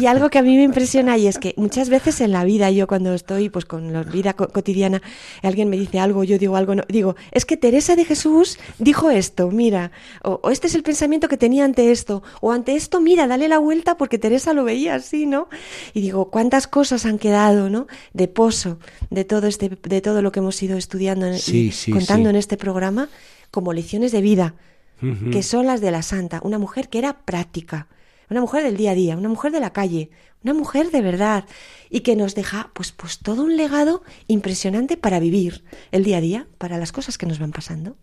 Y 0.00 0.06
algo 0.06 0.30
que 0.30 0.38
a 0.38 0.42
mí 0.42 0.56
me 0.56 0.62
impresiona 0.62 1.18
y 1.18 1.26
es 1.26 1.38
que 1.38 1.52
muchas 1.58 1.90
veces 1.90 2.22
en 2.22 2.32
la 2.32 2.44
vida, 2.44 2.70
yo 2.70 2.86
cuando 2.86 3.12
estoy 3.12 3.50
pues 3.50 3.66
con 3.66 3.92
la 3.92 4.04
vida 4.04 4.32
cotidiana, 4.32 5.02
alguien 5.42 5.68
me 5.68 5.76
dice 5.76 6.00
algo, 6.00 6.24
yo 6.24 6.38
digo 6.38 6.56
algo, 6.56 6.74
no, 6.74 6.84
digo, 6.88 7.14
es 7.30 7.44
que 7.44 7.58
Teresa 7.58 7.94
de 7.94 8.06
Jesús 8.06 8.58
dijo 8.78 9.10
esto, 9.10 9.50
mira, 9.50 9.92
o, 10.22 10.40
o 10.42 10.50
este 10.50 10.66
es 10.66 10.74
el 10.74 10.82
pensamiento 10.82 11.28
que 11.28 11.36
tenía 11.36 11.66
ante 11.66 11.92
esto, 11.92 12.22
o 12.40 12.52
ante 12.52 12.74
esto, 12.74 13.02
mira, 13.02 13.26
dale 13.26 13.48
la 13.48 13.58
vuelta 13.58 13.98
porque 13.98 14.18
Teresa 14.18 14.54
lo 14.54 14.64
veía 14.64 14.94
así, 14.94 15.26
¿no? 15.26 15.48
Y 15.92 16.00
digo, 16.00 16.30
¿cuántas 16.30 16.66
cosas 16.66 17.01
han 17.06 17.18
quedado, 17.18 17.70
¿no? 17.70 17.86
De 18.12 18.28
pozo 18.28 18.78
de 19.10 19.24
todo 19.24 19.46
este, 19.46 19.68
de 19.68 20.00
todo 20.00 20.22
lo 20.22 20.32
que 20.32 20.40
hemos 20.40 20.62
ido 20.62 20.76
estudiando 20.76 21.26
y 21.46 21.72
contando 21.90 22.30
en 22.30 22.36
este 22.36 22.56
programa 22.56 23.08
como 23.50 23.72
lecciones 23.72 24.12
de 24.12 24.20
vida. 24.20 24.54
que 25.32 25.42
son 25.42 25.66
las 25.66 25.80
de 25.80 25.90
la 25.90 26.02
santa, 26.02 26.40
una 26.44 26.60
mujer 26.60 26.88
que 26.88 26.98
era 26.98 27.24
práctica, 27.24 27.88
una 28.30 28.40
mujer 28.40 28.62
del 28.62 28.76
día 28.76 28.92
a 28.92 28.94
día, 28.94 29.16
una 29.16 29.28
mujer 29.28 29.50
de 29.50 29.58
la 29.58 29.72
calle, 29.72 30.10
una 30.44 30.54
mujer 30.54 30.92
de 30.92 31.00
verdad 31.00 31.44
y 31.90 32.00
que 32.00 32.14
nos 32.14 32.36
deja 32.36 32.70
pues 32.72 32.92
pues 32.92 33.18
todo 33.18 33.42
un 33.42 33.56
legado 33.56 34.04
impresionante 34.28 34.96
para 34.96 35.18
vivir 35.18 35.64
el 35.90 36.04
día 36.04 36.18
a 36.18 36.20
día, 36.20 36.46
para 36.58 36.78
las 36.78 36.92
cosas 36.92 37.18
que 37.18 37.26
nos 37.26 37.40
van 37.40 37.50
pasando. 37.50 37.96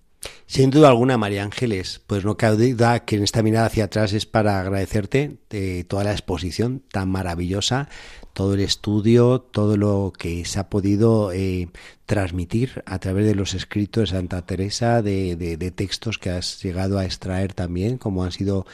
Sin 0.47 0.71
duda 0.71 0.89
alguna, 0.89 1.17
María 1.17 1.43
Ángeles, 1.43 2.01
pues 2.07 2.25
no 2.25 2.35
cabe 2.35 2.73
duda 2.73 3.05
que 3.05 3.15
en 3.15 3.23
esta 3.23 3.43
mirada 3.43 3.67
hacia 3.67 3.85
atrás 3.85 4.13
es 4.13 4.25
para 4.25 4.59
agradecerte 4.59 5.37
de 5.49 5.83
toda 5.83 6.03
la 6.03 6.11
exposición 6.11 6.81
tan 6.91 7.09
maravillosa, 7.09 7.87
todo 8.33 8.55
el 8.55 8.61
estudio, 8.61 9.41
todo 9.41 9.77
lo 9.77 10.11
que 10.17 10.43
se 10.45 10.59
ha 10.59 10.69
podido 10.69 11.31
eh, 11.31 11.69
transmitir 12.05 12.83
a 12.85 12.99
través 12.99 13.25
de 13.25 13.35
los 13.35 13.53
escritos 13.53 14.09
de 14.09 14.17
Santa 14.17 14.45
Teresa, 14.45 15.01
de, 15.01 15.35
de, 15.35 15.71
textos 15.71 16.17
que 16.17 16.31
has 16.31 16.61
llegado 16.63 16.97
a 16.97 17.05
extraer 17.05 17.53
también, 17.53 17.97
como 17.97 18.23
han 18.23 18.31
sido 18.31 18.65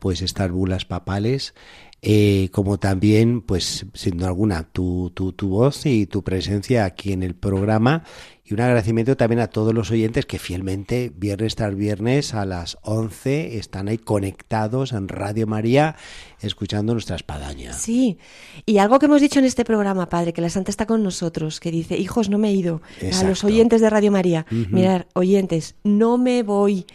pues 0.00 0.22
estas 0.22 0.50
bulas 0.50 0.84
papales. 0.84 1.54
Eh, 2.02 2.48
como 2.52 2.78
también, 2.78 3.42
pues, 3.42 3.84
sin 3.92 4.16
duda 4.16 4.28
alguna, 4.28 4.62
tu, 4.64 5.10
tu, 5.14 5.32
tu 5.32 5.50
voz 5.50 5.84
y 5.84 6.06
tu 6.06 6.22
presencia 6.22 6.86
aquí 6.86 7.12
en 7.12 7.22
el 7.22 7.34
programa. 7.34 8.04
Y 8.42 8.54
un 8.54 8.60
agradecimiento 8.60 9.16
también 9.16 9.40
a 9.40 9.46
todos 9.48 9.74
los 9.74 9.90
oyentes 9.90 10.26
que 10.26 10.38
fielmente, 10.38 11.12
viernes 11.14 11.54
tras 11.54 11.76
viernes 11.76 12.34
a 12.34 12.44
las 12.46 12.78
11, 12.82 13.58
están 13.58 13.88
ahí 13.88 13.98
conectados 13.98 14.92
en 14.92 15.08
Radio 15.08 15.46
María, 15.46 15.94
escuchando 16.40 16.94
nuestra 16.94 17.16
espadaña. 17.16 17.74
Sí, 17.74 18.18
y 18.66 18.78
algo 18.78 18.98
que 18.98 19.06
hemos 19.06 19.20
dicho 19.20 19.38
en 19.38 19.44
este 19.44 19.64
programa, 19.64 20.08
Padre, 20.08 20.32
que 20.32 20.40
la 20.40 20.50
Santa 20.50 20.70
está 20.70 20.86
con 20.86 21.02
nosotros, 21.02 21.60
que 21.60 21.70
dice, 21.70 21.96
hijos, 21.96 22.28
no 22.28 22.38
me 22.38 22.48
he 22.48 22.54
ido. 22.54 22.80
A 23.20 23.24
los 23.24 23.44
oyentes 23.44 23.82
de 23.82 23.90
Radio 23.90 24.10
María, 24.10 24.46
mirar, 24.50 25.06
oyentes, 25.14 25.76
no 25.84 26.18
me 26.18 26.42
voy 26.42 26.86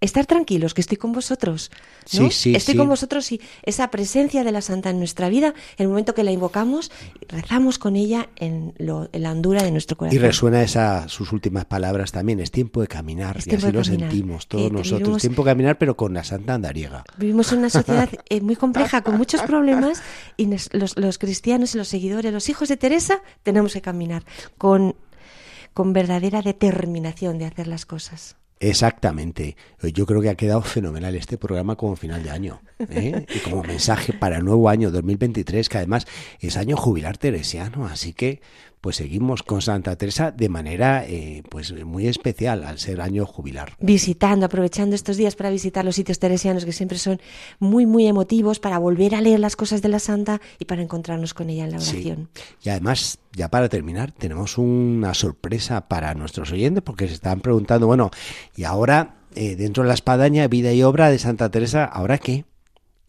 estar 0.00 0.26
tranquilos, 0.26 0.74
que 0.74 0.80
estoy 0.80 0.96
con 0.96 1.12
vosotros. 1.12 1.70
¿no? 2.18 2.30
Sí, 2.30 2.54
estoy 2.54 2.76
con 2.76 2.88
vosotros 2.88 3.30
y 3.32 3.40
esa 3.62 3.90
presencia 3.90 4.44
de 4.44 4.52
la 4.52 4.62
Santa 4.62 4.90
en 4.90 4.98
nuestra 4.98 5.28
vida, 5.28 5.54
el 5.76 5.88
momento 5.88 6.14
que 6.14 6.24
la 6.24 6.32
invocamos, 6.32 6.90
rezamos 7.28 7.78
con 7.78 7.96
ella 7.96 8.28
en, 8.36 8.74
la 8.78 9.32
hondura 9.32 9.62
de 9.62 9.70
nuestro 9.70 9.96
corazón. 9.96 10.16
Y 10.16 10.18
resuena 10.18 10.62
esa, 10.62 11.08
sus 11.08 11.32
últimas 11.32 11.66
palabras 11.66 12.12
también, 12.12 12.40
es 12.40 12.50
tiempo 12.50 12.80
de 12.80 12.88
caminar, 12.88 13.36
y 13.44 13.54
así 13.54 13.72
lo 13.72 13.84
sentimos 13.84 14.46
todos 14.46 14.72
nosotros, 14.72 15.16
Es 15.16 15.22
tiempo 15.22 15.44
de 15.44 15.50
caminar 15.50 15.78
pero 15.78 15.96
con 15.96 16.14
la 16.14 16.24
Santa 16.24 16.54
andariega. 16.54 17.04
Vivimos 17.18 17.52
en 17.52 17.58
una 17.58 17.70
sociedad 17.70 18.08
eh, 18.28 18.40
muy 18.40 18.56
compleja, 18.56 19.02
con 19.02 19.16
muchos 19.16 19.42
problemas, 19.42 20.02
y 20.36 20.46
los, 20.46 20.96
los 20.96 21.18
cristianos 21.18 21.74
y 21.74 21.78
los 21.78 21.88
seguidores, 21.88 22.32
los 22.32 22.48
hijos 22.48 22.68
de 22.68 22.76
Teresa, 22.76 23.20
tenemos 23.42 23.74
que 23.74 23.82
caminar 23.82 24.24
con, 24.56 24.96
con 25.74 25.92
verdadera 25.92 26.40
determinación 26.40 27.38
de 27.38 27.44
hacer 27.44 27.66
las 27.66 27.84
cosas. 27.84 28.39
Exactamente. 28.62 29.56
Yo 29.94 30.04
creo 30.04 30.20
que 30.20 30.28
ha 30.28 30.34
quedado 30.34 30.60
fenomenal 30.60 31.14
este 31.14 31.38
programa 31.38 31.76
como 31.76 31.96
final 31.96 32.22
de 32.22 32.30
año. 32.30 32.60
¿eh? 32.90 33.24
Y 33.34 33.38
como 33.38 33.62
mensaje 33.62 34.12
para 34.12 34.36
el 34.36 34.44
nuevo 34.44 34.68
año 34.68 34.90
2023, 34.90 35.66
que 35.70 35.78
además 35.78 36.06
es 36.40 36.58
año 36.58 36.76
jubilar 36.76 37.16
teresiano. 37.16 37.86
Así 37.86 38.12
que 38.12 38.42
pues 38.80 38.96
seguimos 38.96 39.42
con 39.42 39.62
Santa 39.62 39.96
Teresa 39.96 40.30
de 40.30 40.48
manera 40.48 41.04
eh, 41.06 41.42
pues 41.48 41.72
muy 41.84 42.06
especial 42.06 42.64
al 42.64 42.78
ser 42.78 43.00
año 43.00 43.26
jubilar. 43.26 43.74
Visitando, 43.80 44.46
aprovechando 44.46 44.94
estos 44.94 45.16
días 45.16 45.36
para 45.36 45.50
visitar 45.50 45.84
los 45.84 45.96
sitios 45.96 46.18
teresianos 46.18 46.64
que 46.64 46.72
siempre 46.72 46.98
son 46.98 47.20
muy 47.58 47.86
muy 47.86 48.06
emotivos 48.06 48.60
para 48.60 48.78
volver 48.78 49.14
a 49.14 49.20
leer 49.20 49.40
las 49.40 49.56
cosas 49.56 49.82
de 49.82 49.88
la 49.88 49.98
Santa 49.98 50.40
y 50.58 50.64
para 50.64 50.82
encontrarnos 50.82 51.34
con 51.34 51.50
ella 51.50 51.64
en 51.64 51.72
la 51.72 51.76
oración. 51.76 52.28
Y 52.62 52.70
además, 52.70 53.18
ya 53.32 53.48
para 53.48 53.68
terminar, 53.68 54.12
tenemos 54.12 54.58
una 54.58 55.14
sorpresa 55.14 55.88
para 55.88 56.14
nuestros 56.14 56.50
oyentes 56.52 56.82
porque 56.82 57.06
se 57.08 57.14
están 57.14 57.40
preguntando, 57.40 57.86
bueno, 57.86 58.10
y 58.56 58.64
ahora 58.64 59.16
eh, 59.34 59.56
dentro 59.56 59.84
de 59.84 59.88
la 59.88 59.94
espadaña, 59.94 60.48
vida 60.48 60.72
y 60.72 60.82
obra 60.82 61.10
de 61.10 61.18
Santa 61.18 61.50
Teresa, 61.50 61.84
¿ahora 61.84 62.18
qué? 62.18 62.44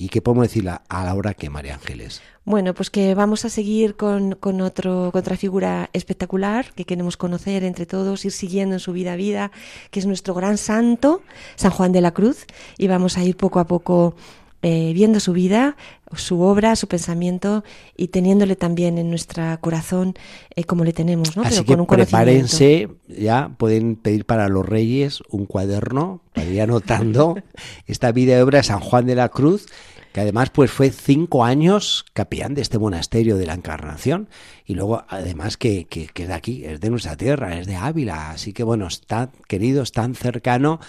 ¿Y 0.01 0.09
qué 0.09 0.19
podemos 0.19 0.47
decirle 0.47 0.71
a 0.89 1.05
la 1.05 1.13
hora 1.13 1.35
que 1.35 1.51
María 1.51 1.75
Ángeles? 1.75 2.23
Bueno, 2.43 2.73
pues 2.73 2.89
que 2.89 3.13
vamos 3.13 3.45
a 3.45 3.49
seguir 3.49 3.95
con, 3.95 4.31
con, 4.31 4.59
otro, 4.61 5.11
otra 5.13 5.37
figura 5.37 5.91
espectacular 5.93 6.73
que 6.73 6.85
queremos 6.85 7.17
conocer 7.17 7.63
entre 7.63 7.85
todos, 7.85 8.25
ir 8.25 8.31
siguiendo 8.31 8.73
en 8.73 8.79
su 8.79 8.93
vida 8.93 9.13
a 9.13 9.15
vida, 9.15 9.51
que 9.91 9.99
es 9.99 10.07
nuestro 10.07 10.33
gran 10.33 10.57
santo, 10.57 11.21
San 11.55 11.69
Juan 11.69 11.91
de 11.91 12.01
la 12.01 12.15
Cruz, 12.15 12.47
y 12.79 12.87
vamos 12.87 13.19
a 13.19 13.23
ir 13.23 13.37
poco 13.37 13.59
a 13.59 13.67
poco 13.67 14.15
eh, 14.63 14.91
viendo 14.93 15.19
su 15.19 15.33
vida, 15.33 15.75
su 16.15 16.41
obra, 16.41 16.75
su 16.75 16.87
pensamiento 16.87 17.63
y 17.95 18.07
teniéndole 18.07 18.55
también 18.55 18.97
en 18.97 19.09
nuestro 19.09 19.43
corazón 19.59 20.15
eh, 20.55 20.63
como 20.63 20.83
le 20.83 20.93
tenemos, 20.93 21.35
¿no? 21.35 21.43
Así 21.43 21.63
que 21.63 21.77
prepárense, 21.77 22.89
ya 23.07 23.51
pueden 23.57 23.95
pedir 23.95 24.25
para 24.25 24.49
los 24.49 24.63
reyes 24.63 25.21
un 25.29 25.45
cuaderno 25.45 26.21
para 26.33 26.47
ir 26.47 26.61
anotando 26.61 27.37
esta 27.87 28.11
vida 28.11 28.37
y 28.37 28.41
obra 28.41 28.59
de 28.59 28.63
San 28.63 28.79
Juan 28.79 29.05
de 29.05 29.15
la 29.15 29.29
Cruz 29.29 29.67
que 30.13 30.21
además 30.21 30.49
pues 30.49 30.71
fue 30.71 30.89
cinco 30.89 31.43
años 31.43 32.05
capellán 32.13 32.53
de 32.53 32.61
este 32.61 32.79
monasterio 32.79 33.37
de 33.37 33.45
la 33.45 33.53
Encarnación 33.53 34.29
y 34.65 34.75
luego 34.75 35.03
además 35.07 35.57
que, 35.57 35.85
que, 35.85 36.09
es 36.15 36.27
de 36.27 36.33
aquí, 36.33 36.63
es 36.65 36.79
de 36.79 36.89
nuestra 36.89 37.15
tierra, 37.15 37.57
es 37.57 37.67
de 37.67 37.75
Ávila, 37.75 38.31
así 38.31 38.53
que 38.53 38.63
bueno, 38.63 38.87
está 38.87 39.31
querido, 39.47 39.83
es 39.83 39.91
tan 39.91 40.15
cercano 40.15 40.79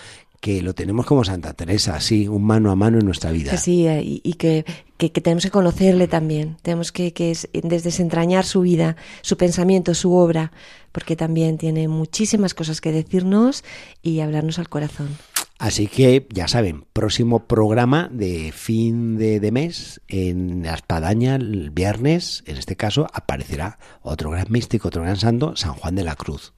que 0.42 0.61
lo 0.61 0.74
tenemos 0.74 1.06
como 1.06 1.22
Santa 1.22 1.52
Teresa, 1.52 1.94
así, 1.94 2.26
un 2.26 2.42
mano 2.42 2.72
a 2.72 2.74
mano 2.74 2.98
en 2.98 3.06
nuestra 3.06 3.30
vida. 3.30 3.56
Sí, 3.56 3.87
eh, 3.87 4.02
y, 4.02 4.32
que, 4.35 4.64
que, 4.96 5.08
tenemos 5.08 5.44
que 5.44 5.52
conocerle 5.52 6.08
también, 6.08 6.56
tenemos 6.62 6.90
que, 6.90 7.12
que 7.12 7.37
desentrañar 7.62 8.44
su 8.44 8.62
vida, 8.62 8.96
su 9.20 9.37
pensamiento, 9.37 9.94
su 9.94 10.12
obra, 10.14 10.50
porque 10.90 11.14
también 11.14 11.58
tiene 11.58 11.87
muchísimas 11.87 12.54
cosas 12.54 12.80
que 12.80 12.90
decirnos 12.90 13.62
y 14.02 14.18
hablarnos 14.18 14.58
al 14.58 14.68
corazón. 14.68 15.16
Así 15.62 15.87
que 15.87 16.27
ya 16.29 16.48
saben, 16.48 16.87
próximo 16.92 17.46
programa 17.46 18.09
de 18.11 18.51
fin 18.51 19.16
de, 19.16 19.53
mes 19.53 20.01
en 20.09 20.64
la 20.64 20.75
espadaña 20.75 21.37
el 21.37 21.70
viernes, 21.70 22.42
en 22.48 22.57
este 22.57 22.75
caso 22.75 23.07
aparecerá 23.12 23.79
otro 24.01 24.31
gran 24.31 24.48
místico, 24.51 24.88
otro 24.88 25.03
gran 25.03 25.18
santo, 25.18 25.55
San 25.55 25.75
Juan 25.75 25.94
de 25.94 26.03
la 26.03 26.16
Cruz. 26.16 26.53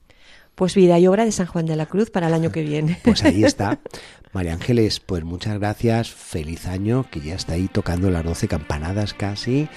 Pues 0.55 0.73
vida 0.73 0.97
y 0.97 1.05
obra 1.05 1.23
de 1.23 1.31
San 1.31 1.45
Juan 1.45 1.67
de 1.67 1.75
la 1.75 1.85
Cruz 1.85 2.09
para 2.09 2.29
el 2.29 2.33
año 2.33 2.51
que 2.51 2.63
viene. 2.63 2.97
Pues 3.03 3.23
ahí 3.23 3.43
está. 3.43 3.79
María 4.33 4.53
Ángeles, 4.53 4.99
pues 4.99 5.23
muchas 5.23 5.59
gracias, 5.59 6.09
feliz 6.09 6.65
año, 6.65 7.05
que 7.11 7.21
ya 7.21 7.35
está 7.35 7.53
ahí 7.53 7.67
tocando 7.67 8.09
las 8.09 8.23
doce 8.23 8.47
campanadas 8.47 9.13
casi 9.13 9.69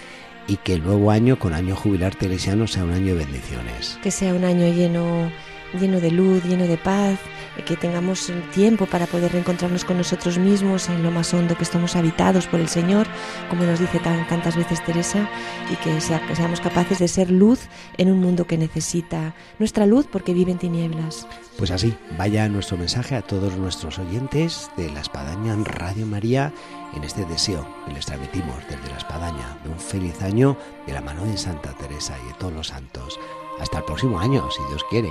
y 0.47 0.57
que 0.57 0.73
el 0.73 0.83
nuevo 0.83 1.11
año 1.11 1.39
con 1.39 1.53
año 1.53 1.77
jubilar 1.77 2.15
teresiano 2.15 2.67
sea 2.67 2.85
un 2.85 2.93
año 2.93 3.15
de 3.15 3.27
bendiciones. 3.27 3.99
Que 4.03 4.11
sea 4.11 4.33
un 4.33 4.47
año 4.47 4.73
lleno 4.73 5.31
lleno 5.75 6.01
de 6.01 6.11
luz, 6.11 6.45
lleno 6.45 6.67
de 6.67 6.77
paz, 6.77 7.19
que 7.65 7.77
tengamos 7.77 8.33
tiempo 8.55 8.87
para 8.87 9.07
poder 9.07 9.33
reencontrarnos 9.33 9.85
con 9.85 9.99
nosotros 9.99 10.39
mismos 10.39 10.89
en 10.89 11.03
lo 11.03 11.11
más 11.11 11.33
hondo 11.35 11.57
que 11.57 11.65
estamos 11.65 11.97
habitados 11.97 12.47
por 12.47 12.61
el 12.61 12.69
Señor, 12.69 13.07
como 13.49 13.65
nos 13.65 13.81
dice 13.81 13.99
tan, 13.99 14.27
tantas 14.29 14.57
veces 14.57 14.85
Teresa, 14.85 15.29
y 15.71 15.77
que, 15.77 16.01
seamos 16.01 16.61
capaces 16.61 16.99
de 16.99 17.09
ser 17.09 17.31
luz 17.31 17.61
en 17.97 18.11
un 18.11 18.21
mundo 18.21 18.47
que 18.47 18.59
necesita 18.59 19.35
nuestra 19.59 19.87
luz 19.87 20.07
porque 20.11 20.35
vive 20.35 20.53
en 20.53 20.59
tinieblas. 20.59 21.27
Pues 21.57 21.71
así, 21.71 21.95
vaya 22.17 22.49
nuestro 22.49 22.77
mensaje 22.77 23.17
a 23.17 23.23
todos 23.23 23.57
nuestros 23.57 23.99
oyentes 23.99 24.71
de 24.77 24.91
la 24.91 25.01
Espadaña 25.01 25.53
en 25.53 25.65
Radio 25.65 26.07
María 26.07 26.53
en 26.95 27.05
este 27.05 27.25
deseo 27.25 27.67
que 27.87 27.93
les 27.93 28.07
transmitimos 28.07 28.57
desde 28.69 28.91
la 28.91 28.99
Espadaña 28.99 29.59
de 29.65 29.71
un 29.71 29.79
feliz 29.79 30.23
año 30.23 30.57
de 30.87 30.93
la 30.93 31.01
mano 31.01 31.25
de 31.25 31.37
Santa 31.37 31.73
Teresa 31.73 32.17
y 32.25 32.29
de 32.29 32.35
todos 32.35 32.53
los 32.53 32.69
santos. 32.69 33.19
Hasta 33.61 33.79
el 33.79 33.85
próximo 33.85 34.21
año, 34.21 34.49
si 34.51 34.63
Dios 34.69 34.85
quiere. 34.89 35.11